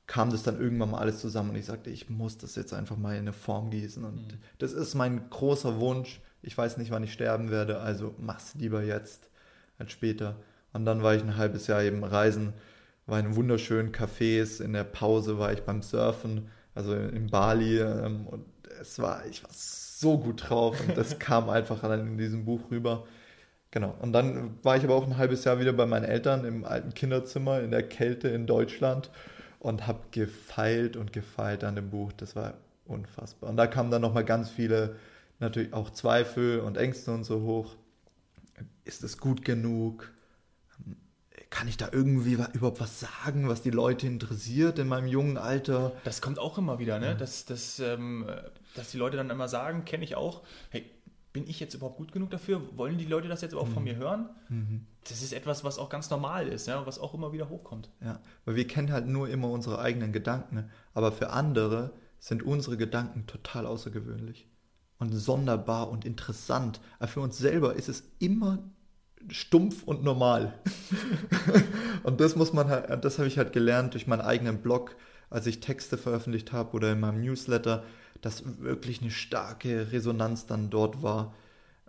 kam 0.08 0.30
das 0.30 0.44
dann 0.44 0.60
irgendwann 0.60 0.92
mal 0.92 1.00
alles 1.00 1.20
zusammen 1.20 1.52
und 1.52 1.56
ich 1.56 1.66
sagte, 1.66 1.90
ich 1.90 2.10
muss 2.10 2.38
das 2.38 2.56
jetzt 2.56 2.74
einfach 2.74 2.98
mal 2.98 3.14
in 3.14 3.22
eine 3.22 3.34
Form 3.34 3.72
gießen. 3.72 4.04
Und 4.04 4.16
mhm. 4.16 4.38
das 4.60 4.74
ist 4.74 4.94
mein 4.96 5.30
großer 5.30 5.80
Wunsch. 5.80 6.22
Ich 6.42 6.58
weiß 6.58 6.78
nicht, 6.78 6.92
wann 6.92 7.04
ich 7.04 7.14
sterben 7.14 7.50
werde, 7.50 7.80
also 7.80 8.14
mach's 8.20 8.54
lieber 8.56 8.84
jetzt 8.84 9.30
als 9.80 9.92
später. 9.92 10.36
Und 10.74 10.86
dann 10.86 11.02
war 11.02 11.16
ich 11.16 11.24
ein 11.24 11.38
halbes 11.38 11.68
Jahr 11.68 11.82
eben 11.82 12.04
reisen, 12.04 12.54
war 13.08 13.20
in 13.20 13.36
wunderschönen 13.36 13.92
Cafés, 13.92 14.62
in 14.62 14.74
der 14.74 14.84
Pause 14.84 15.40
war 15.40 15.54
ich 15.54 15.64
beim 15.64 15.82
Surfen, 15.82 16.50
also 16.76 16.94
in 16.94 17.30
Bali 17.30 17.80
ähm, 17.80 18.28
und 18.28 18.46
es 18.80 19.00
war, 19.00 19.26
ich 19.26 19.44
war 19.44 19.52
so 19.54 20.20
gut 20.20 20.50
drauf 20.50 20.80
und 20.88 20.98
das 20.98 21.18
kam 21.20 21.50
einfach 21.50 21.82
dann 21.82 22.08
in 22.08 22.18
diesem 22.18 22.46
Buch 22.46 22.70
rüber. 22.70 23.06
Genau. 23.72 23.96
Und 24.02 24.14
dann 24.14 24.58
war 24.64 24.78
ich 24.78 24.84
aber 24.84 24.96
auch 24.96 25.06
ein 25.06 25.18
halbes 25.18 25.44
Jahr 25.46 25.60
wieder 25.60 25.74
bei 25.74 25.86
meinen 25.86 26.06
Eltern 26.06 26.46
im 26.46 26.64
alten 26.64 26.94
Kinderzimmer 26.94 27.62
in 27.62 27.72
der 27.72 27.84
Kälte 27.84 28.28
in 28.28 28.46
Deutschland 28.46 29.10
und 29.66 29.88
habe 29.88 30.02
gefeilt 30.12 30.96
und 30.96 31.12
gefeilt 31.12 31.64
an 31.64 31.76
dem 31.76 31.90
Buch. 31.90 32.14
Das 32.14 32.36
war 32.36 32.54
unfassbar. 32.86 33.50
Und 33.50 33.58
da 33.58 33.66
kamen 33.66 33.90
dann 33.90 34.04
nochmal 34.04 34.24
ganz 34.24 34.52
viele, 34.52 34.96
natürlich 35.40 35.74
auch 35.74 35.90
Zweifel 35.90 36.60
und 36.60 36.78
Ängste 36.78 37.12
und 37.12 37.24
so 37.24 37.42
hoch. 37.42 37.76
Ist 38.84 39.04
es 39.04 39.18
gut 39.18 39.44
genug? 39.44 40.12
Kann 41.50 41.68
ich 41.68 41.78
da 41.78 41.90
irgendwie 41.92 42.34
überhaupt 42.54 42.80
was 42.80 43.00
sagen, 43.00 43.50
was 43.50 43.64
die 43.64 43.72
Leute 43.72 44.06
interessiert 44.06 44.78
in 44.78 44.88
meinem 44.88 45.08
jungen 45.08 45.40
Alter? 45.40 45.94
Das 46.04 46.22
kommt 46.22 46.38
auch 46.38 46.60
immer 46.60 46.78
wieder, 46.78 47.00
ne? 47.00 47.16
Dass, 47.16 47.46
dass, 47.46 47.80
ähm, 47.80 48.30
dass 48.76 48.92
die 48.92 48.98
Leute 48.98 49.18
dann 49.18 49.32
immer 49.32 49.48
sagen, 49.48 49.84
kenne 49.84 50.04
ich 50.04 50.16
auch, 50.16 50.44
hey, 50.70 50.86
bin 51.36 51.50
ich 51.50 51.60
jetzt 51.60 51.74
überhaupt 51.74 51.98
gut 51.98 52.14
genug 52.14 52.30
dafür? 52.30 52.62
Wollen 52.78 52.98
die 52.98 53.04
Leute 53.04 53.28
das 53.28 53.42
jetzt 53.42 53.52
überhaupt 53.52 53.72
mhm. 53.72 53.74
von 53.74 53.84
mir 53.84 53.98
hören? 53.98 54.30
Mhm. 54.48 54.88
Das 55.04 55.22
ist 55.22 55.34
etwas, 55.34 55.66
was 55.66 55.78
auch 55.78 55.90
ganz 55.90 56.10
normal 56.10 56.48
ist, 56.48 56.66
ja, 56.66 56.86
was 56.86 56.98
auch 56.98 57.14
immer 57.14 57.34
wieder 57.34 57.50
hochkommt. 57.50 57.90
Ja, 58.00 58.22
weil 58.46 58.56
wir 58.56 58.66
kennen 58.66 58.90
halt 58.90 59.06
nur 59.06 59.28
immer 59.28 59.50
unsere 59.50 59.80
eigenen 59.80 60.14
Gedanken, 60.14 60.70
aber 60.94 61.12
für 61.12 61.32
andere 61.32 61.92
sind 62.20 62.42
unsere 62.42 62.78
Gedanken 62.78 63.28
total 63.28 63.66
außergewöhnlich 63.66 64.48
und 64.98 65.12
sonderbar 65.12 65.90
und 65.90 66.06
interessant. 66.06 66.80
Aber 67.00 67.10
für 67.10 67.20
uns 67.20 67.38
selber 67.38 67.76
ist 67.76 67.90
es 67.90 68.04
immer 68.20 68.60
stumpf 69.28 69.84
und 69.84 70.06
normal. 70.06 70.58
und 72.04 72.22
das 72.22 72.38
muss 72.38 72.54
man 72.54 72.70
halt, 72.70 73.04
das 73.04 73.18
habe 73.18 73.28
ich 73.28 73.38
halt 73.38 73.52
gelernt 73.52 73.94
durch 73.94 74.08
meinen 74.08 74.22
eigenen 74.22 74.62
Blog, 74.62 74.96
als 75.30 75.48
ich 75.48 75.60
Texte 75.60 75.98
veröffentlicht 75.98 76.52
habe 76.52 76.76
oder 76.76 76.92
in 76.92 77.00
meinem 77.00 77.22
Newsletter 77.22 77.84
dass 78.26 78.44
wirklich 78.60 79.02
eine 79.02 79.12
starke 79.12 79.92
Resonanz 79.92 80.48
dann 80.48 80.72
dort 80.72 81.04
war. 81.04 81.36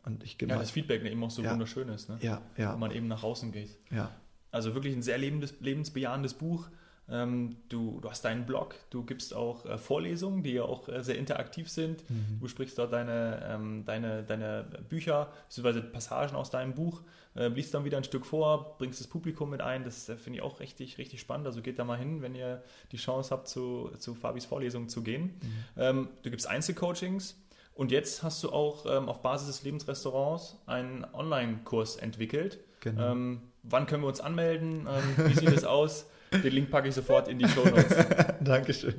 Und 0.04 0.22
ich 0.22 0.36
ja, 0.40 0.46
das 0.58 0.70
Feedback 0.70 1.02
eben 1.02 1.24
auch 1.24 1.30
so 1.30 1.42
ja, 1.42 1.50
wunderschön 1.52 1.88
ist, 1.88 2.10
ne? 2.10 2.18
Ja, 2.20 2.42
ja. 2.58 2.72
Wenn 2.72 2.78
man 2.78 2.90
eben 2.90 3.08
nach 3.08 3.22
außen 3.22 3.52
geht. 3.52 3.70
Ja. 3.90 4.10
Also 4.50 4.74
wirklich 4.74 4.94
ein 4.94 5.02
sehr 5.02 5.18
lebensbejahendes 5.18 6.34
Buch. 6.34 6.68
Ähm, 7.08 7.56
du, 7.68 8.00
du 8.00 8.10
hast 8.10 8.24
deinen 8.24 8.46
Blog, 8.46 8.74
du 8.90 9.04
gibst 9.04 9.32
auch 9.32 9.64
äh, 9.64 9.78
Vorlesungen, 9.78 10.42
die 10.42 10.54
ja 10.54 10.62
auch 10.62 10.88
äh, 10.88 11.04
sehr 11.04 11.16
interaktiv 11.16 11.70
sind. 11.70 12.08
Mhm. 12.10 12.38
Du 12.40 12.48
sprichst 12.48 12.76
dort 12.78 12.92
deine, 12.92 13.46
ähm, 13.48 13.84
deine, 13.84 14.24
deine 14.24 14.66
Bücher, 14.88 15.30
beziehungsweise 15.48 15.82
Passagen 15.82 16.34
aus 16.34 16.50
deinem 16.50 16.74
Buch, 16.74 17.02
äh, 17.36 17.46
liest 17.48 17.72
dann 17.74 17.84
wieder 17.84 17.96
ein 17.96 18.04
Stück 18.04 18.26
vor, 18.26 18.76
bringst 18.78 18.98
das 18.98 19.06
Publikum 19.06 19.50
mit 19.50 19.60
ein. 19.60 19.84
Das 19.84 20.08
äh, 20.08 20.16
finde 20.16 20.38
ich 20.38 20.42
auch 20.42 20.58
richtig, 20.58 20.98
richtig 20.98 21.20
spannend. 21.20 21.46
Also 21.46 21.62
geht 21.62 21.78
da 21.78 21.84
mal 21.84 21.98
hin, 21.98 22.22
wenn 22.22 22.34
ihr 22.34 22.62
die 22.90 22.96
Chance 22.96 23.30
habt, 23.30 23.46
zu, 23.46 23.92
zu 23.98 24.14
Fabis 24.14 24.44
Vorlesungen 24.44 24.88
zu 24.88 25.02
gehen. 25.02 25.22
Mhm. 25.42 25.64
Ähm, 25.76 26.08
du 26.22 26.30
gibst 26.30 26.48
Einzelcoachings. 26.48 27.40
Und 27.74 27.92
jetzt 27.92 28.22
hast 28.22 28.42
du 28.42 28.50
auch 28.50 28.86
ähm, 28.86 29.08
auf 29.08 29.20
Basis 29.20 29.48
des 29.48 29.62
Lebensrestaurants 29.62 30.56
einen 30.66 31.06
Online-Kurs 31.12 31.96
entwickelt. 31.96 32.58
Genau. 32.80 33.12
Ähm, 33.12 33.42
wann 33.62 33.86
können 33.86 34.02
wir 34.02 34.08
uns 34.08 34.20
anmelden? 34.20 34.88
Ähm, 34.88 35.28
wie 35.28 35.34
sieht 35.34 35.50
es 35.50 35.64
aus? 35.66 36.06
Den 36.32 36.52
Link 36.52 36.70
packe 36.70 36.88
ich 36.88 36.94
sofort 36.94 37.28
in 37.28 37.38
die 37.38 37.48
Show 37.48 37.64
Notes. 37.64 37.96
Dankeschön. 38.40 38.94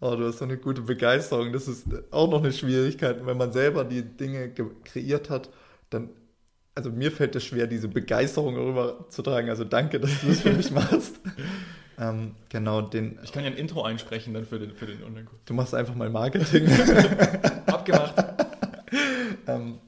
Oh, 0.00 0.16
du 0.16 0.26
hast 0.26 0.38
so 0.38 0.44
eine 0.44 0.56
gute 0.56 0.82
Begeisterung. 0.82 1.52
Das 1.52 1.68
ist 1.68 1.86
auch 2.10 2.30
noch 2.30 2.42
eine 2.42 2.52
Schwierigkeit. 2.52 3.24
Wenn 3.26 3.36
man 3.36 3.52
selber 3.52 3.84
die 3.84 4.02
Dinge 4.02 4.50
kreiert 4.84 5.28
hat, 5.28 5.50
dann, 5.90 6.10
also 6.74 6.90
mir 6.90 7.12
fällt 7.12 7.36
es 7.36 7.44
schwer, 7.44 7.66
diese 7.66 7.88
Begeisterung 7.88 8.56
rüberzutragen. 8.56 9.50
Also 9.50 9.64
danke, 9.64 10.00
dass 10.00 10.20
du 10.20 10.28
das 10.28 10.40
für 10.40 10.52
mich 10.52 10.70
machst. 10.70 11.20
Ähm, 12.00 12.34
genau, 12.48 12.80
den. 12.80 13.18
Ich 13.22 13.30
kann 13.30 13.44
ja 13.44 13.50
ein 13.50 13.58
Intro 13.58 13.82
einsprechen 13.82 14.32
dann 14.32 14.46
für 14.46 14.58
den, 14.58 14.74
für 14.74 14.86
den 14.86 15.04
Online-Kurs. 15.04 15.42
Du 15.44 15.52
machst 15.52 15.74
einfach 15.74 15.94
mal 15.94 16.08
Marketing. 16.08 16.66
Abgemacht. 17.66 18.14
ähm, 19.46 19.78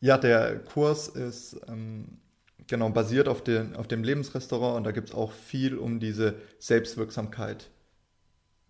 ja, 0.00 0.16
der 0.16 0.60
Kurs 0.60 1.08
ist 1.08 1.60
ähm, 1.68 2.19
Genau, 2.70 2.88
basiert 2.90 3.26
auf, 3.26 3.42
den, 3.42 3.74
auf 3.74 3.88
dem 3.88 4.04
Lebensrestaurant 4.04 4.76
und 4.76 4.84
da 4.84 4.92
gibt 4.92 5.08
es 5.08 5.14
auch 5.16 5.32
viel 5.32 5.76
um 5.76 5.98
diese 5.98 6.36
Selbstwirksamkeit. 6.60 7.68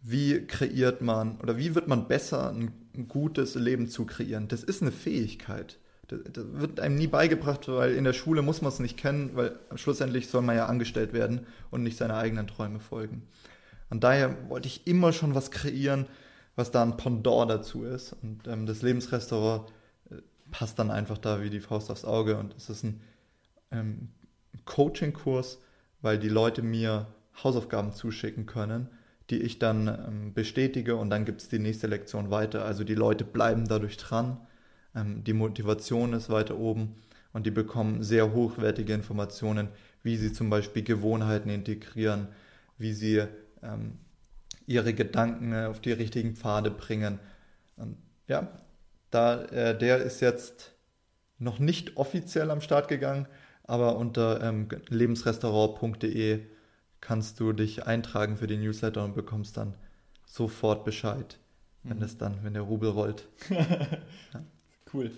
Wie 0.00 0.46
kreiert 0.46 1.02
man 1.02 1.38
oder 1.40 1.58
wie 1.58 1.74
wird 1.74 1.86
man 1.86 2.08
besser, 2.08 2.48
ein, 2.48 2.72
ein 2.96 3.08
gutes 3.08 3.56
Leben 3.56 3.90
zu 3.90 4.06
kreieren? 4.06 4.48
Das 4.48 4.62
ist 4.62 4.80
eine 4.80 4.90
Fähigkeit. 4.90 5.78
Das, 6.08 6.20
das, 6.32 6.44
wird 6.50 6.80
einem 6.80 6.94
nie 6.94 7.08
beigebracht, 7.08 7.68
weil 7.68 7.94
in 7.94 8.04
der 8.04 8.14
Schule 8.14 8.40
muss 8.40 8.62
man 8.62 8.72
es 8.72 8.78
nicht 8.78 8.96
kennen, 8.96 9.32
weil 9.34 9.58
schlussendlich 9.74 10.28
soll 10.28 10.40
man 10.40 10.56
ja 10.56 10.64
angestellt 10.64 11.12
werden 11.12 11.46
und 11.70 11.82
nicht 11.82 11.98
seine 11.98 12.14
eigenen 12.14 12.46
Träume 12.46 12.80
folgen. 12.80 13.28
Und 13.90 14.02
daher 14.02 14.48
wollte 14.48 14.66
ich 14.66 14.86
immer 14.86 15.12
schon 15.12 15.34
was 15.34 15.50
kreieren, 15.50 16.06
was 16.56 16.70
da 16.70 16.82
ein 16.82 16.96
Pendant 16.96 17.50
dazu 17.50 17.84
ist. 17.84 18.16
Und 18.22 18.48
ähm, 18.48 18.64
das 18.64 18.80
Lebensrestaurant 18.80 19.70
äh, 20.10 20.22
passt 20.50 20.78
dann 20.78 20.90
einfach 20.90 21.18
da 21.18 21.42
wie 21.42 21.50
die 21.50 21.60
Faust 21.60 21.90
aufs 21.90 22.06
Auge 22.06 22.38
und 22.38 22.56
es 22.56 22.70
ist 22.70 22.82
ein 22.82 23.02
ähm, 23.70 24.08
Coaching-Kurs, 24.64 25.58
weil 26.02 26.18
die 26.18 26.28
Leute 26.28 26.62
mir 26.62 27.06
Hausaufgaben 27.42 27.92
zuschicken 27.92 28.46
können, 28.46 28.88
die 29.30 29.40
ich 29.42 29.58
dann 29.58 29.88
ähm, 29.88 30.34
bestätige 30.34 30.96
und 30.96 31.10
dann 31.10 31.24
gibt 31.24 31.42
es 31.42 31.48
die 31.48 31.58
nächste 31.58 31.86
Lektion 31.86 32.30
weiter. 32.30 32.64
Also 32.64 32.84
die 32.84 32.94
Leute 32.94 33.24
bleiben 33.24 33.68
dadurch 33.68 33.96
dran, 33.96 34.38
ähm, 34.94 35.24
die 35.24 35.32
Motivation 35.32 36.12
ist 36.12 36.30
weiter 36.30 36.58
oben 36.58 36.96
und 37.32 37.46
die 37.46 37.50
bekommen 37.50 38.02
sehr 38.02 38.32
hochwertige 38.32 38.92
Informationen, 38.92 39.68
wie 40.02 40.16
sie 40.16 40.32
zum 40.32 40.50
Beispiel 40.50 40.82
Gewohnheiten 40.82 41.50
integrieren, 41.50 42.28
wie 42.78 42.92
sie 42.92 43.22
ähm, 43.62 43.98
ihre 44.66 44.94
Gedanken 44.94 45.54
auf 45.54 45.80
die 45.80 45.92
richtigen 45.92 46.34
Pfade 46.34 46.70
bringen. 46.70 47.18
Und 47.76 47.96
ja, 48.26 48.48
da, 49.10 49.42
äh, 49.44 49.76
der 49.76 49.98
ist 49.98 50.20
jetzt 50.20 50.72
noch 51.38 51.58
nicht 51.58 51.96
offiziell 51.96 52.50
am 52.50 52.60
Start 52.60 52.88
gegangen, 52.88 53.26
aber 53.70 53.96
unter 53.96 54.42
ähm, 54.42 54.68
lebensrestaurant.de 54.88 56.40
kannst 57.00 57.38
du 57.38 57.52
dich 57.52 57.86
eintragen 57.86 58.36
für 58.36 58.48
die 58.48 58.56
Newsletter 58.56 59.04
und 59.04 59.14
bekommst 59.14 59.56
dann 59.56 59.74
sofort 60.26 60.84
Bescheid, 60.84 61.38
wenn 61.84 61.98
mhm. 61.98 62.02
es 62.02 62.18
dann, 62.18 62.42
wenn 62.42 62.52
der 62.52 62.62
Rubel 62.62 62.90
rollt. 62.90 63.28
ja. 63.48 64.42
Cool. 64.92 65.12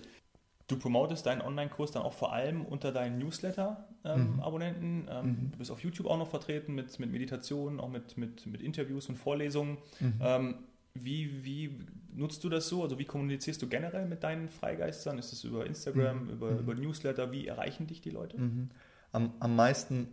Du 0.67 0.77
promotest 0.77 1.25
deinen 1.25 1.41
Online-Kurs 1.41 1.91
dann 1.91 2.03
auch 2.03 2.13
vor 2.13 2.31
allem 2.31 2.63
unter 2.63 2.91
deinen 2.91 3.17
Newsletter-Abonnenten. 3.17 4.83
Ähm, 4.83 5.01
mhm. 5.01 5.09
ähm, 5.09 5.25
mhm. 5.25 5.51
Du 5.51 5.57
bist 5.57 5.71
auf 5.71 5.83
YouTube 5.83 6.07
auch 6.07 6.17
noch 6.17 6.29
vertreten 6.29 6.75
mit, 6.75 6.99
mit 6.99 7.11
Meditationen, 7.11 7.79
auch 7.79 7.89
mit, 7.89 8.17
mit, 8.17 8.45
mit 8.45 8.61
Interviews 8.61 9.09
und 9.09 9.17
Vorlesungen. 9.17 9.77
Mhm. 9.99 10.19
Ähm, 10.21 10.55
wie, 10.93 11.43
wie 11.43 11.79
nutzt 12.15 12.43
du 12.43 12.49
das 12.49 12.67
so? 12.67 12.83
Also 12.83 12.99
wie 12.99 13.05
kommunizierst 13.05 13.61
du 13.61 13.67
generell 13.67 14.05
mit 14.07 14.23
deinen 14.23 14.49
Freigeistern? 14.49 15.17
Ist 15.17 15.33
es 15.33 15.43
über 15.43 15.65
Instagram, 15.65 16.25
mhm. 16.25 16.29
über, 16.29 16.51
mhm. 16.51 16.59
über 16.59 16.75
Newsletter? 16.75 17.31
Wie 17.31 17.47
erreichen 17.47 17.87
dich 17.87 18.01
die 18.01 18.11
Leute? 18.11 18.37
Mhm. 18.37 18.69
Am, 19.11 19.33
am 19.39 19.55
meisten 19.55 20.07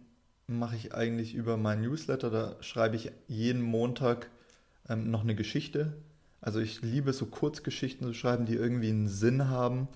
mache 0.46 0.76
ich 0.76 0.94
eigentlich 0.94 1.34
über 1.34 1.56
mein 1.56 1.82
Newsletter. 1.82 2.30
Da 2.30 2.56
schreibe 2.60 2.96
ich 2.96 3.12
jeden 3.28 3.62
Montag 3.62 4.30
ähm, 4.88 5.10
noch 5.10 5.22
eine 5.22 5.34
Geschichte. 5.34 5.94
Also 6.40 6.60
ich 6.60 6.82
liebe 6.82 7.12
so 7.12 7.26
Kurzgeschichten 7.26 8.06
zu 8.06 8.14
schreiben, 8.14 8.46
die 8.46 8.54
irgendwie 8.54 8.88
einen 8.88 9.08
Sinn 9.08 9.48
haben. 9.48 9.88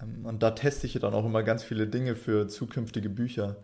Ähm, 0.00 0.26
und 0.26 0.42
da 0.42 0.50
teste 0.52 0.86
ich 0.86 0.92
dann 0.94 1.14
auch 1.14 1.24
immer 1.24 1.42
ganz 1.42 1.62
viele 1.64 1.86
Dinge 1.86 2.14
für 2.14 2.46
zukünftige 2.46 3.08
Bücher. 3.08 3.56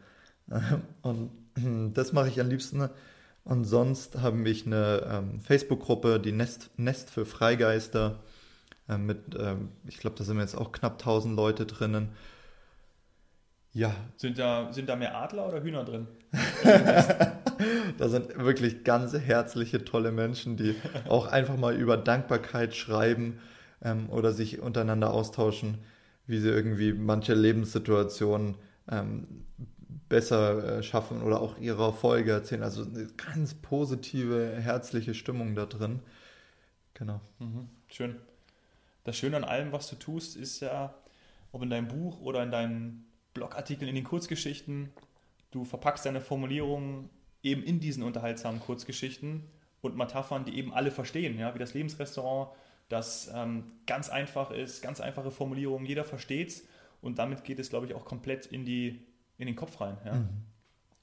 und 1.03 1.31
das 1.95 2.13
mache 2.13 2.29
ich 2.29 2.41
am 2.41 2.49
liebsten 2.49 2.89
und 3.45 3.65
sonst 3.65 4.21
haben 4.21 4.45
wir 4.45 4.55
eine 4.67 5.07
ähm, 5.11 5.41
Facebook-Gruppe, 5.41 6.21
die 6.21 6.33
Nest, 6.33 6.71
Nest 6.77 7.11
für 7.11 7.27
Freigeister. 7.27 8.21
äh, 8.89 8.99
mit, 8.99 9.37
ähm, 9.39 9.71
ich 9.87 9.99
glaube, 9.99 10.17
da 10.17 10.25
sind 10.25 10.39
jetzt 10.39 10.57
auch 10.57 10.73
knapp 10.73 10.95
1000 10.95 11.37
Leute 11.37 11.67
drinnen. 11.67 12.11
Ja. 13.73 13.95
Sind 14.17 14.39
da, 14.39 14.73
sind 14.73 14.89
da 14.89 14.97
mehr 14.97 15.17
Adler 15.17 15.49
oder 15.49 15.63
Hühner 15.63 15.85
drin? 15.85 16.09
da 17.99 18.09
sind 18.09 18.37
wirklich 18.37 18.85
ganz 18.85 19.15
herzliche, 19.15 19.85
tolle 19.85 20.13
Menschen, 20.13 20.57
die 20.57 20.75
auch 21.09 21.27
einfach 21.27 21.57
mal 21.57 21.75
über 21.77 21.97
Dankbarkeit 21.97 22.75
schreiben 22.75 23.39
ähm, 23.83 24.11
oder 24.11 24.33
sich 24.33 24.61
untereinander 24.61 25.13
austauschen, 25.13 25.79
wie 26.27 26.39
sie 26.39 26.49
irgendwie 26.49 26.93
manche 26.93 27.35
Lebenssituationen 27.35 28.57
ähm, 28.91 29.27
besser 30.11 30.79
äh, 30.79 30.83
schaffen 30.83 31.23
oder 31.23 31.41
auch 31.41 31.57
ihre 31.57 31.85
Erfolge 31.85 32.33
erzählen. 32.33 32.63
Also 32.63 32.85
eine 32.85 33.07
ganz 33.17 33.55
positive, 33.55 34.57
herzliche 34.61 35.15
Stimmung 35.15 35.55
da 35.55 35.65
drin. 35.65 36.01
Genau. 36.93 37.21
Mhm, 37.39 37.71
schön. 37.89 38.17
Das 39.05 39.17
Schöne 39.17 39.39
an 39.39 39.45
allem, 39.45 39.73
was 39.73 39.89
du 39.89 39.97
tust, 39.97 40.37
ist 40.37 40.61
ja, 40.61 40.95
ob 41.53 41.63
in 41.63 41.71
deinem 41.71 41.89
Buch 41.89 42.21
oder 42.21 42.43
in 42.43 42.51
deinen 42.51 43.07
Blogartikeln, 43.33 43.89
in 43.89 43.95
den 43.95 44.05
Kurzgeschichten, 44.05 44.91
du 45.53 45.65
verpackst 45.65 46.05
deine 46.05 46.21
Formulierungen 46.21 47.09
eben 47.43 47.63
in 47.63 47.81
diesen 47.81 48.03
unterhaltsamen 48.03 48.61
Kurzgeschichten 48.61 49.45
und 49.81 49.97
Metaphern, 49.97 50.45
die 50.45 50.59
eben 50.59 50.75
alle 50.75 50.91
verstehen, 50.91 51.39
ja, 51.39 51.55
wie 51.55 51.59
das 51.59 51.73
Lebensrestaurant, 51.73 52.51
das 52.89 53.31
ähm, 53.33 53.71
ganz 53.87 54.11
einfach 54.11 54.51
ist, 54.51 54.83
ganz 54.83 55.01
einfache 55.01 55.31
Formulierungen, 55.31 55.87
jeder 55.87 56.05
versteht 56.05 56.49
es 56.49 56.67
und 57.01 57.19
damit 57.19 57.45
geht 57.45 57.61
es, 57.61 57.71
glaube 57.71 57.87
ich, 57.87 57.95
auch 57.95 58.05
komplett 58.05 58.47
in, 58.47 58.65
die, 58.65 59.07
in 59.41 59.47
den 59.47 59.57
Kopf 59.57 59.81
rein. 59.81 59.97
Ja. 60.05 60.15
Mhm. 60.15 60.29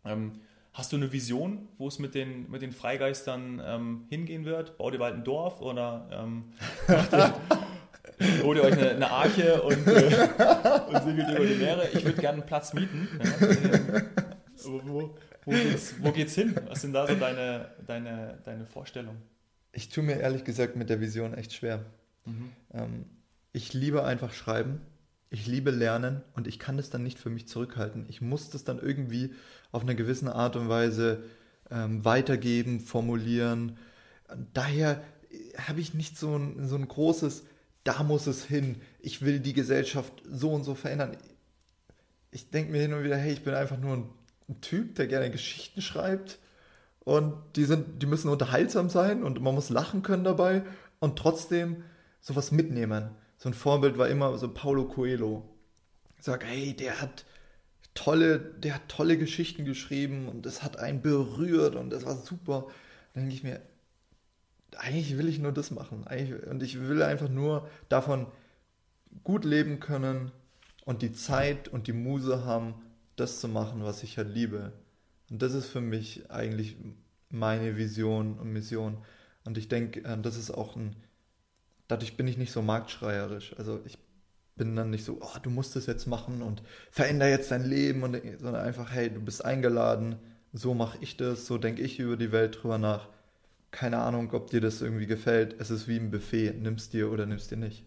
Ähm, 0.06 0.32
hast 0.74 0.94
du 0.94 0.98
eine 0.98 1.12
Vision, 1.12 1.68
wo 1.78 1.88
es 1.88 2.00
mit 2.00 2.16
den, 2.16 2.50
mit 2.50 2.62
den 2.62 2.72
Freigeistern 2.72 3.62
ähm, 3.66 4.06
hingehen 4.10 4.46
wird? 4.46 4.78
Bau 4.78 4.92
dir 4.92 5.00
bald 5.00 5.16
ein 5.16 5.24
Dorf 5.24 5.62
oder 5.62 6.08
ähm, 6.12 6.54
holt 8.44 8.58
ihr 8.58 8.64
euch 8.64 8.78
eine, 8.78 8.92
eine 8.92 9.12
Arche 9.12 9.62
und, 9.62 9.88
äh, 9.88 10.30
und 10.88 11.04
segelt 11.04 11.30
über 11.30 11.46
die 11.46 11.56
Meere? 11.56 11.90
Ich 11.94 12.06
würde 12.06 12.22
gerne 12.22 12.38
einen 12.38 12.46
Platz 12.46 12.74
mieten. 12.74 13.10
Ja. 13.22 14.02
Wo, 14.64 14.82
wo, 14.84 15.16
wo, 15.46 15.52
geht's, 15.52 15.96
wo 16.02 16.12
geht's 16.12 16.36
hin? 16.36 16.56
Was 16.68 16.82
sind 16.82 16.94
da 16.94 17.08
so 17.08 17.16
deine, 17.16 17.70
deine, 17.86 18.38
deine 18.44 18.66
Vorstellungen? 18.66 19.22
Ich 19.72 19.90
tue 19.90 20.04
mir 20.04 20.20
ehrlich 20.20 20.44
gesagt 20.44 20.76
mit 20.76 20.90
der 20.90 21.00
Vision 21.00 21.34
echt 21.34 21.54
schwer. 21.54 21.86
Mhm. 22.26 22.52
Ähm, 22.74 23.06
ich 23.54 23.74
liebe 23.74 24.04
einfach 24.04 24.34
schreiben. 24.34 24.82
Ich 25.30 25.46
liebe 25.46 25.72
Lernen 25.72 26.22
und 26.36 26.48
ich 26.48 26.58
kann 26.58 26.78
das 26.78 26.90
dann 26.90 27.04
nicht 27.04 27.20
für 27.20 27.30
mich 27.30 27.48
zurückhalten. 27.48 28.06
Ich 28.08 28.22
muss 28.22 28.50
das 28.50 28.64
dann 28.64 28.80
irgendwie 28.80 29.34
auf 29.72 29.82
eine 29.82 29.96
gewisse 29.96 30.34
Art 30.34 30.56
und 30.56 30.70
Weise 30.70 31.24
ähm, 31.70 32.06
weitergeben, 32.06 32.80
formulieren. 32.80 33.78
Daher 34.54 35.04
habe 35.68 35.82
ich 35.82 35.94
nicht 35.94 36.18
so 36.18 36.38
ein, 36.38 36.68
so 36.68 36.76
ein 36.76 36.88
großes, 36.88 37.44
da 37.84 38.04
muss 38.04 38.28
es 38.28 38.46
hin, 38.46 38.78
ich 39.00 39.22
will 39.22 39.40
die 39.40 39.54
Gesellschaft 39.54 40.14
so 40.30 40.52
und 40.52 40.64
so 40.64 40.76
verändern. 40.76 41.18
Ich 42.32 42.50
denke 42.50 42.72
mir 42.72 42.82
hin 42.82 42.94
und 42.94 43.04
wieder, 43.04 43.18
hey, 43.18 43.34
ich 43.34 43.44
bin 43.44 43.54
einfach 43.54 43.78
nur 43.78 43.98
ein, 43.98 44.10
ein 44.50 44.62
Typ, 44.62 44.96
der 44.96 45.08
gerne 45.08 45.32
Geschichten 45.32 45.82
schreibt 45.82 46.40
und 47.02 47.34
die, 47.56 47.66
sind, 47.66 48.02
die 48.02 48.06
müssen 48.06 48.30
unterhaltsam 48.30 48.90
sein 48.90 49.24
und 49.24 49.42
man 49.42 49.56
muss 49.56 49.70
lachen 49.70 50.04
können 50.04 50.24
dabei 50.24 50.64
und 51.00 51.18
trotzdem 51.18 51.84
sowas 52.20 52.52
mitnehmen. 52.52 53.10
So 53.38 53.50
ein 53.50 53.54
Vorbild 53.54 53.98
war 53.98 54.08
immer 54.08 54.38
so 54.38 54.52
Paulo 54.52 54.86
Coelho. 54.86 55.48
Ich 56.18 56.26
sag, 56.26 56.44
hey, 56.46 56.74
der 56.74 57.02
hat 57.02 57.26
tolle, 57.94 58.40
der 58.40 58.76
hat 58.76 58.90
tolle 58.90 59.18
Geschichten 59.18 59.66
geschrieben 59.66 60.28
und 60.28 60.46
das 60.46 60.64
hat 60.64 60.78
einen 60.78 61.02
berührt 61.02 61.76
und 61.76 61.90
das 61.90 62.06
war 62.06 62.16
super. 62.16 62.68
Dann 63.14 63.24
denke 63.24 63.36
ich 63.36 63.44
mir, 63.44 63.62
eigentlich 64.78 65.18
will 65.18 65.28
ich 65.28 65.40
nur 65.40 65.52
das 65.52 65.72
machen. 65.72 66.06
und 66.50 66.64
ich 66.64 66.80
will 66.80 67.02
einfach 67.02 67.30
nur 67.30 67.68
davon 67.90 68.28
gut 69.24 69.46
leben 69.46 69.80
können 69.80 70.32
und 70.86 71.02
die 71.02 71.14
Zeit 71.14 71.68
und 71.68 71.88
die 71.88 71.94
Muse 71.94 72.46
haben, 72.46 72.76
das 73.16 73.40
zu 73.40 73.48
machen, 73.48 73.84
was 73.84 74.04
ich 74.04 74.18
halt 74.18 74.30
liebe. 74.30 74.74
Und 75.30 75.42
das 75.42 75.54
ist 75.54 75.68
für 75.68 75.82
mich 75.82 76.30
eigentlich 76.30 76.78
meine 77.30 77.78
Vision 77.78 78.38
und 78.40 78.54
Mission. 78.54 78.98
Und 79.44 79.58
ich 79.58 79.68
denke, 79.68 80.04
äh, 80.06 80.18
das 80.22 80.38
ist 80.38 80.52
auch 80.52 80.76
ein, 80.76 80.96
dadurch 81.88 82.18
bin 82.18 82.28
ich 82.28 82.38
nicht 82.38 82.52
so 82.52 82.62
marktschreierisch. 82.62 83.56
Also 83.58 83.82
ich 83.86 83.98
bin 84.56 84.76
dann 84.76 84.90
nicht 84.90 85.06
so, 85.06 85.20
oh, 85.22 85.40
du 85.42 85.50
musst 85.50 85.76
das 85.76 85.86
jetzt 85.86 86.08
machen 86.08 86.42
und 86.42 86.64
veränder 86.92 87.30
jetzt 87.30 87.52
dein 87.52 87.64
Leben, 87.64 88.04
und, 88.04 88.20
sondern 88.40 88.66
einfach, 88.66 88.92
hey, 88.92 89.10
du 89.10 89.20
bist 89.20 89.46
eingeladen, 89.46 90.18
so 90.54 90.74
mache 90.74 90.98
ich 91.02 91.18
das, 91.18 91.46
so 91.46 91.58
denke 91.58 91.82
ich 91.82 92.00
über 92.00 92.18
die 92.18 92.32
Welt 92.32 92.60
drüber 92.62 92.78
nach. 92.78 93.10
Keine 93.70 94.00
Ahnung, 94.00 94.32
ob 94.34 94.50
dir 94.50 94.62
das 94.62 94.82
irgendwie 94.82 95.06
gefällt. 95.06 95.56
Es 95.60 95.70
ist 95.70 95.88
wie 95.88 95.98
ein 95.98 96.10
Buffet, 96.10 96.54
nimmst 96.54 96.94
dir 96.94 97.12
oder 97.12 97.26
nimmst 97.26 97.52
dir 97.52 97.58
nicht 97.58 97.86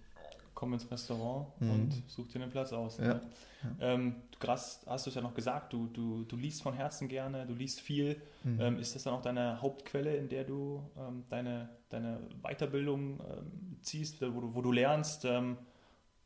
komm 0.61 0.75
ins 0.75 0.91
Restaurant 0.91 1.47
mhm. 1.59 1.71
und 1.71 2.03
such 2.07 2.29
dir 2.29 2.43
einen 2.43 2.51
Platz 2.51 2.71
aus. 2.75 2.99
Ja. 2.99 3.15
Ne? 3.15 3.21
Ja. 3.63 3.95
Ähm, 3.95 4.17
du 4.39 4.47
hast, 4.47 4.87
hast 4.87 5.07
du 5.07 5.09
es 5.09 5.17
ja 5.17 5.23
noch 5.23 5.33
gesagt, 5.33 5.73
du, 5.73 5.87
du, 5.87 6.25
du 6.25 6.37
liest 6.37 6.63
von 6.63 6.75
Herzen 6.75 7.09
gerne, 7.09 7.47
du 7.47 7.55
liest 7.55 7.81
viel. 7.81 8.21
Mhm. 8.45 8.61
Ähm, 8.61 8.79
ist 8.79 8.95
das 8.95 9.05
dann 9.05 9.15
auch 9.15 9.23
deine 9.23 9.63
Hauptquelle, 9.63 10.15
in 10.17 10.29
der 10.29 10.45
du 10.45 10.83
ähm, 10.99 11.25
deine, 11.31 11.71
deine 11.89 12.21
Weiterbildung 12.43 13.21
ähm, 13.21 13.79
ziehst, 13.81 14.21
wo 14.21 14.39
du, 14.43 14.55
wo 14.55 14.61
du 14.61 14.71
lernst? 14.71 15.25
Ähm, 15.25 15.57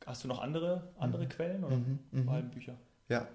hast 0.05 0.25
du 0.25 0.29
noch 0.29 0.42
andere, 0.42 0.92
andere 0.99 1.27
mhm. 1.27 1.29
Quellen 1.29 1.62
oder 1.62 1.77
mhm. 1.77 2.25
vor 2.25 2.35
allem 2.35 2.51
Bücher? 2.51 2.75
Ja, 3.09 3.29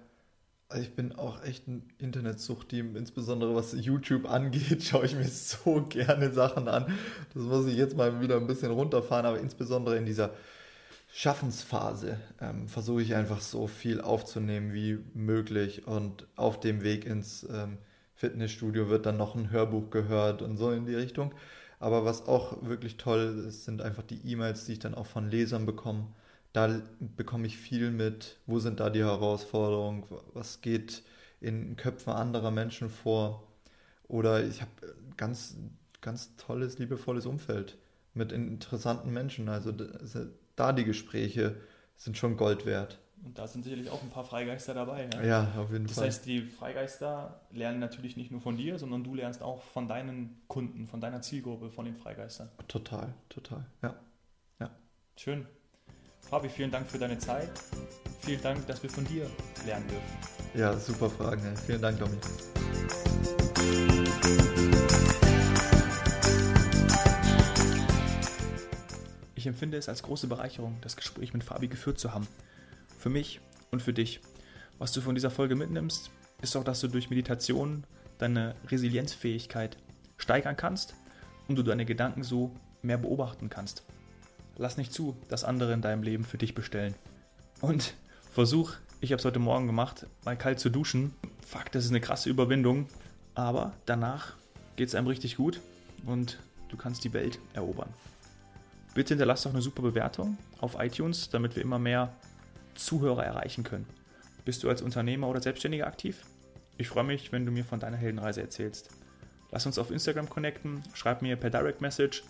also 0.68 0.82
ich 0.82 0.94
bin 0.94 1.14
auch 1.14 1.42
echt 1.44 1.66
ein 1.66 1.88
Internetsucht-Team, 1.96 2.94
insbesondere 2.94 3.54
was 3.54 3.72
YouTube 3.72 4.30
angeht, 4.30 4.82
schaue 4.84 5.06
ich 5.06 5.16
mir 5.16 5.28
so 5.28 5.82
gerne 5.88 6.30
Sachen 6.30 6.68
an. 6.68 6.92
Das 7.32 7.42
muss 7.42 7.66
ich 7.66 7.76
jetzt 7.76 7.96
mal 7.96 8.20
wieder 8.20 8.36
ein 8.36 8.46
bisschen 8.46 8.70
runterfahren, 8.70 9.24
aber 9.24 9.40
insbesondere 9.40 9.96
in 9.96 10.04
dieser 10.04 10.34
Schaffensphase 11.12 12.18
ähm, 12.40 12.68
versuche 12.68 13.02
ich 13.02 13.14
einfach 13.14 13.40
so 13.40 13.66
viel 13.66 14.00
aufzunehmen 14.00 14.72
wie 14.72 14.98
möglich 15.14 15.86
und 15.86 16.26
auf 16.36 16.60
dem 16.60 16.82
Weg 16.82 17.04
ins 17.04 17.46
ähm, 17.52 17.78
Fitnessstudio 18.14 18.88
wird 18.88 19.06
dann 19.06 19.16
noch 19.16 19.34
ein 19.34 19.50
Hörbuch 19.50 19.90
gehört 19.90 20.42
und 20.42 20.56
so 20.56 20.70
in 20.70 20.86
die 20.86 20.94
Richtung. 20.94 21.34
Aber 21.78 22.04
was 22.04 22.28
auch 22.28 22.62
wirklich 22.62 22.96
toll 22.98 23.44
ist, 23.48 23.64
sind 23.64 23.80
einfach 23.80 24.02
die 24.02 24.20
E-Mails, 24.30 24.66
die 24.66 24.74
ich 24.74 24.78
dann 24.78 24.94
auch 24.94 25.06
von 25.06 25.30
Lesern 25.30 25.64
bekomme. 25.66 26.06
Da 26.52 26.80
bekomme 27.16 27.46
ich 27.46 27.56
viel 27.56 27.90
mit, 27.90 28.38
wo 28.46 28.58
sind 28.58 28.80
da 28.80 28.90
die 28.90 29.02
Herausforderungen, 29.02 30.04
was 30.34 30.60
geht 30.60 31.02
in 31.40 31.76
Köpfen 31.76 32.12
anderer 32.12 32.50
Menschen 32.50 32.90
vor. 32.90 33.48
Oder 34.08 34.44
ich 34.44 34.60
habe 34.60 34.70
ganz, 35.16 35.56
ganz 36.02 36.36
tolles, 36.36 36.78
liebevolles 36.78 37.24
Umfeld 37.24 37.78
mit 38.12 38.32
interessanten 38.32 39.10
Menschen. 39.12 39.48
Also 39.48 39.72
da 40.56 40.72
die 40.72 40.84
Gespräche 40.84 41.56
sind 41.96 42.16
schon 42.16 42.36
Gold 42.36 42.66
wert. 42.66 42.98
Und 43.24 43.38
da 43.38 43.46
sind 43.46 43.64
sicherlich 43.64 43.90
auch 43.90 44.02
ein 44.02 44.08
paar 44.08 44.24
Freigeister 44.24 44.72
dabei. 44.72 45.08
Ja, 45.12 45.22
ja 45.22 45.52
auf 45.58 45.70
jeden 45.70 45.86
das 45.86 45.96
Fall. 45.96 46.06
Das 46.06 46.16
heißt, 46.16 46.26
die 46.26 46.40
Freigeister 46.40 47.40
lernen 47.50 47.78
natürlich 47.78 48.16
nicht 48.16 48.30
nur 48.30 48.40
von 48.40 48.56
dir, 48.56 48.78
sondern 48.78 49.04
du 49.04 49.14
lernst 49.14 49.42
auch 49.42 49.62
von 49.62 49.88
deinen 49.88 50.40
Kunden, 50.48 50.86
von 50.86 51.00
deiner 51.00 51.20
Zielgruppe, 51.20 51.70
von 51.70 51.84
den 51.84 51.96
Freigeistern. 51.96 52.48
Total, 52.68 53.12
total, 53.28 53.66
ja. 53.82 53.94
ja. 54.58 54.70
Schön. 55.16 55.46
Fabi, 56.22 56.48
vielen 56.48 56.70
Dank 56.70 56.86
für 56.86 56.98
deine 56.98 57.18
Zeit. 57.18 57.50
Vielen 58.20 58.42
Dank, 58.42 58.66
dass 58.66 58.82
wir 58.82 58.88
von 58.88 59.04
dir 59.06 59.26
lernen 59.66 59.86
dürfen. 59.88 60.58
Ja, 60.58 60.76
super 60.78 61.10
Fragen. 61.10 61.56
Vielen 61.66 61.82
Dank, 61.82 61.98
Dominik. 61.98 62.24
Ich 69.40 69.46
empfinde 69.46 69.78
es 69.78 69.88
als 69.88 70.02
große 70.02 70.26
Bereicherung, 70.26 70.76
das 70.82 70.96
Gespräch 70.96 71.32
mit 71.32 71.42
Fabi 71.42 71.68
geführt 71.68 71.98
zu 71.98 72.12
haben. 72.12 72.28
Für 72.98 73.08
mich 73.08 73.40
und 73.70 73.80
für 73.80 73.94
dich. 73.94 74.20
Was 74.78 74.92
du 74.92 75.00
von 75.00 75.14
dieser 75.14 75.30
Folge 75.30 75.56
mitnimmst, 75.56 76.10
ist 76.42 76.56
auch, 76.56 76.62
dass 76.62 76.82
du 76.82 76.88
durch 76.88 77.08
Meditation 77.08 77.84
deine 78.18 78.54
Resilienzfähigkeit 78.68 79.78
steigern 80.18 80.58
kannst 80.58 80.94
und 81.48 81.56
du 81.56 81.62
deine 81.62 81.86
Gedanken 81.86 82.22
so 82.22 82.54
mehr 82.82 82.98
beobachten 82.98 83.48
kannst. 83.48 83.82
Lass 84.58 84.76
nicht 84.76 84.92
zu, 84.92 85.16
dass 85.30 85.44
andere 85.44 85.72
in 85.72 85.80
deinem 85.80 86.02
Leben 86.02 86.24
für 86.24 86.36
dich 86.36 86.54
bestellen. 86.54 86.94
Und 87.62 87.94
versuch, 88.34 88.74
ich 89.00 89.10
habe 89.10 89.20
es 89.20 89.24
heute 89.24 89.38
Morgen 89.38 89.66
gemacht, 89.66 90.04
mal 90.26 90.36
kalt 90.36 90.60
zu 90.60 90.68
duschen. 90.68 91.14
Fuck, 91.46 91.72
das 91.72 91.86
ist 91.86 91.92
eine 91.92 92.02
krasse 92.02 92.28
Überwindung. 92.28 92.88
Aber 93.34 93.72
danach 93.86 94.34
geht 94.76 94.88
es 94.88 94.94
einem 94.94 95.06
richtig 95.06 95.36
gut 95.36 95.62
und 96.04 96.38
du 96.68 96.76
kannst 96.76 97.04
die 97.04 97.14
Welt 97.14 97.38
erobern. 97.54 97.88
Bitte 98.94 99.10
hinterlasst 99.10 99.46
doch 99.46 99.52
eine 99.52 99.62
super 99.62 99.82
Bewertung 99.82 100.36
auf 100.60 100.76
iTunes, 100.78 101.30
damit 101.30 101.54
wir 101.56 101.62
immer 101.62 101.78
mehr 101.78 102.12
Zuhörer 102.74 103.24
erreichen 103.24 103.64
können. 103.64 103.86
Bist 104.44 104.62
du 104.62 104.68
als 104.68 104.82
Unternehmer 104.82 105.28
oder 105.28 105.40
Selbstständiger 105.40 105.86
aktiv? 105.86 106.24
Ich 106.76 106.88
freue 106.88 107.04
mich, 107.04 107.30
wenn 107.30 107.44
du 107.44 107.52
mir 107.52 107.64
von 107.64 107.78
deiner 107.78 107.96
Heldenreise 107.96 108.40
erzählst. 108.40 108.90
Lass 109.50 109.66
uns 109.66 109.78
auf 109.78 109.90
Instagram 109.90 110.28
connecten, 110.28 110.82
schreib 110.94 111.22
mir 111.22 111.36
per 111.36 111.50
Direct 111.50 111.80
Message 111.80 112.22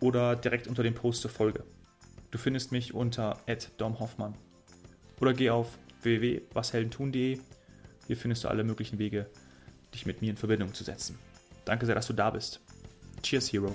oder 0.00 0.34
direkt 0.36 0.66
unter 0.66 0.82
dem 0.82 0.94
Post 0.94 1.22
zur 1.22 1.30
Folge. 1.30 1.64
Du 2.30 2.38
findest 2.38 2.72
mich 2.72 2.94
unter 2.94 3.38
@domhoffmann 3.76 4.34
oder 5.20 5.34
geh 5.34 5.50
auf 5.50 5.78
www.washeldentun.de. 6.02 7.38
Hier 8.06 8.16
findest 8.16 8.44
du 8.44 8.48
alle 8.48 8.64
möglichen 8.64 8.98
Wege, 8.98 9.28
dich 9.94 10.06
mit 10.06 10.22
mir 10.22 10.30
in 10.30 10.36
Verbindung 10.36 10.74
zu 10.74 10.82
setzen. 10.82 11.18
Danke 11.64 11.86
sehr, 11.86 11.94
dass 11.94 12.06
du 12.06 12.12
da 12.12 12.30
bist. 12.30 12.60
Cheers, 13.22 13.52
Hero. 13.52 13.72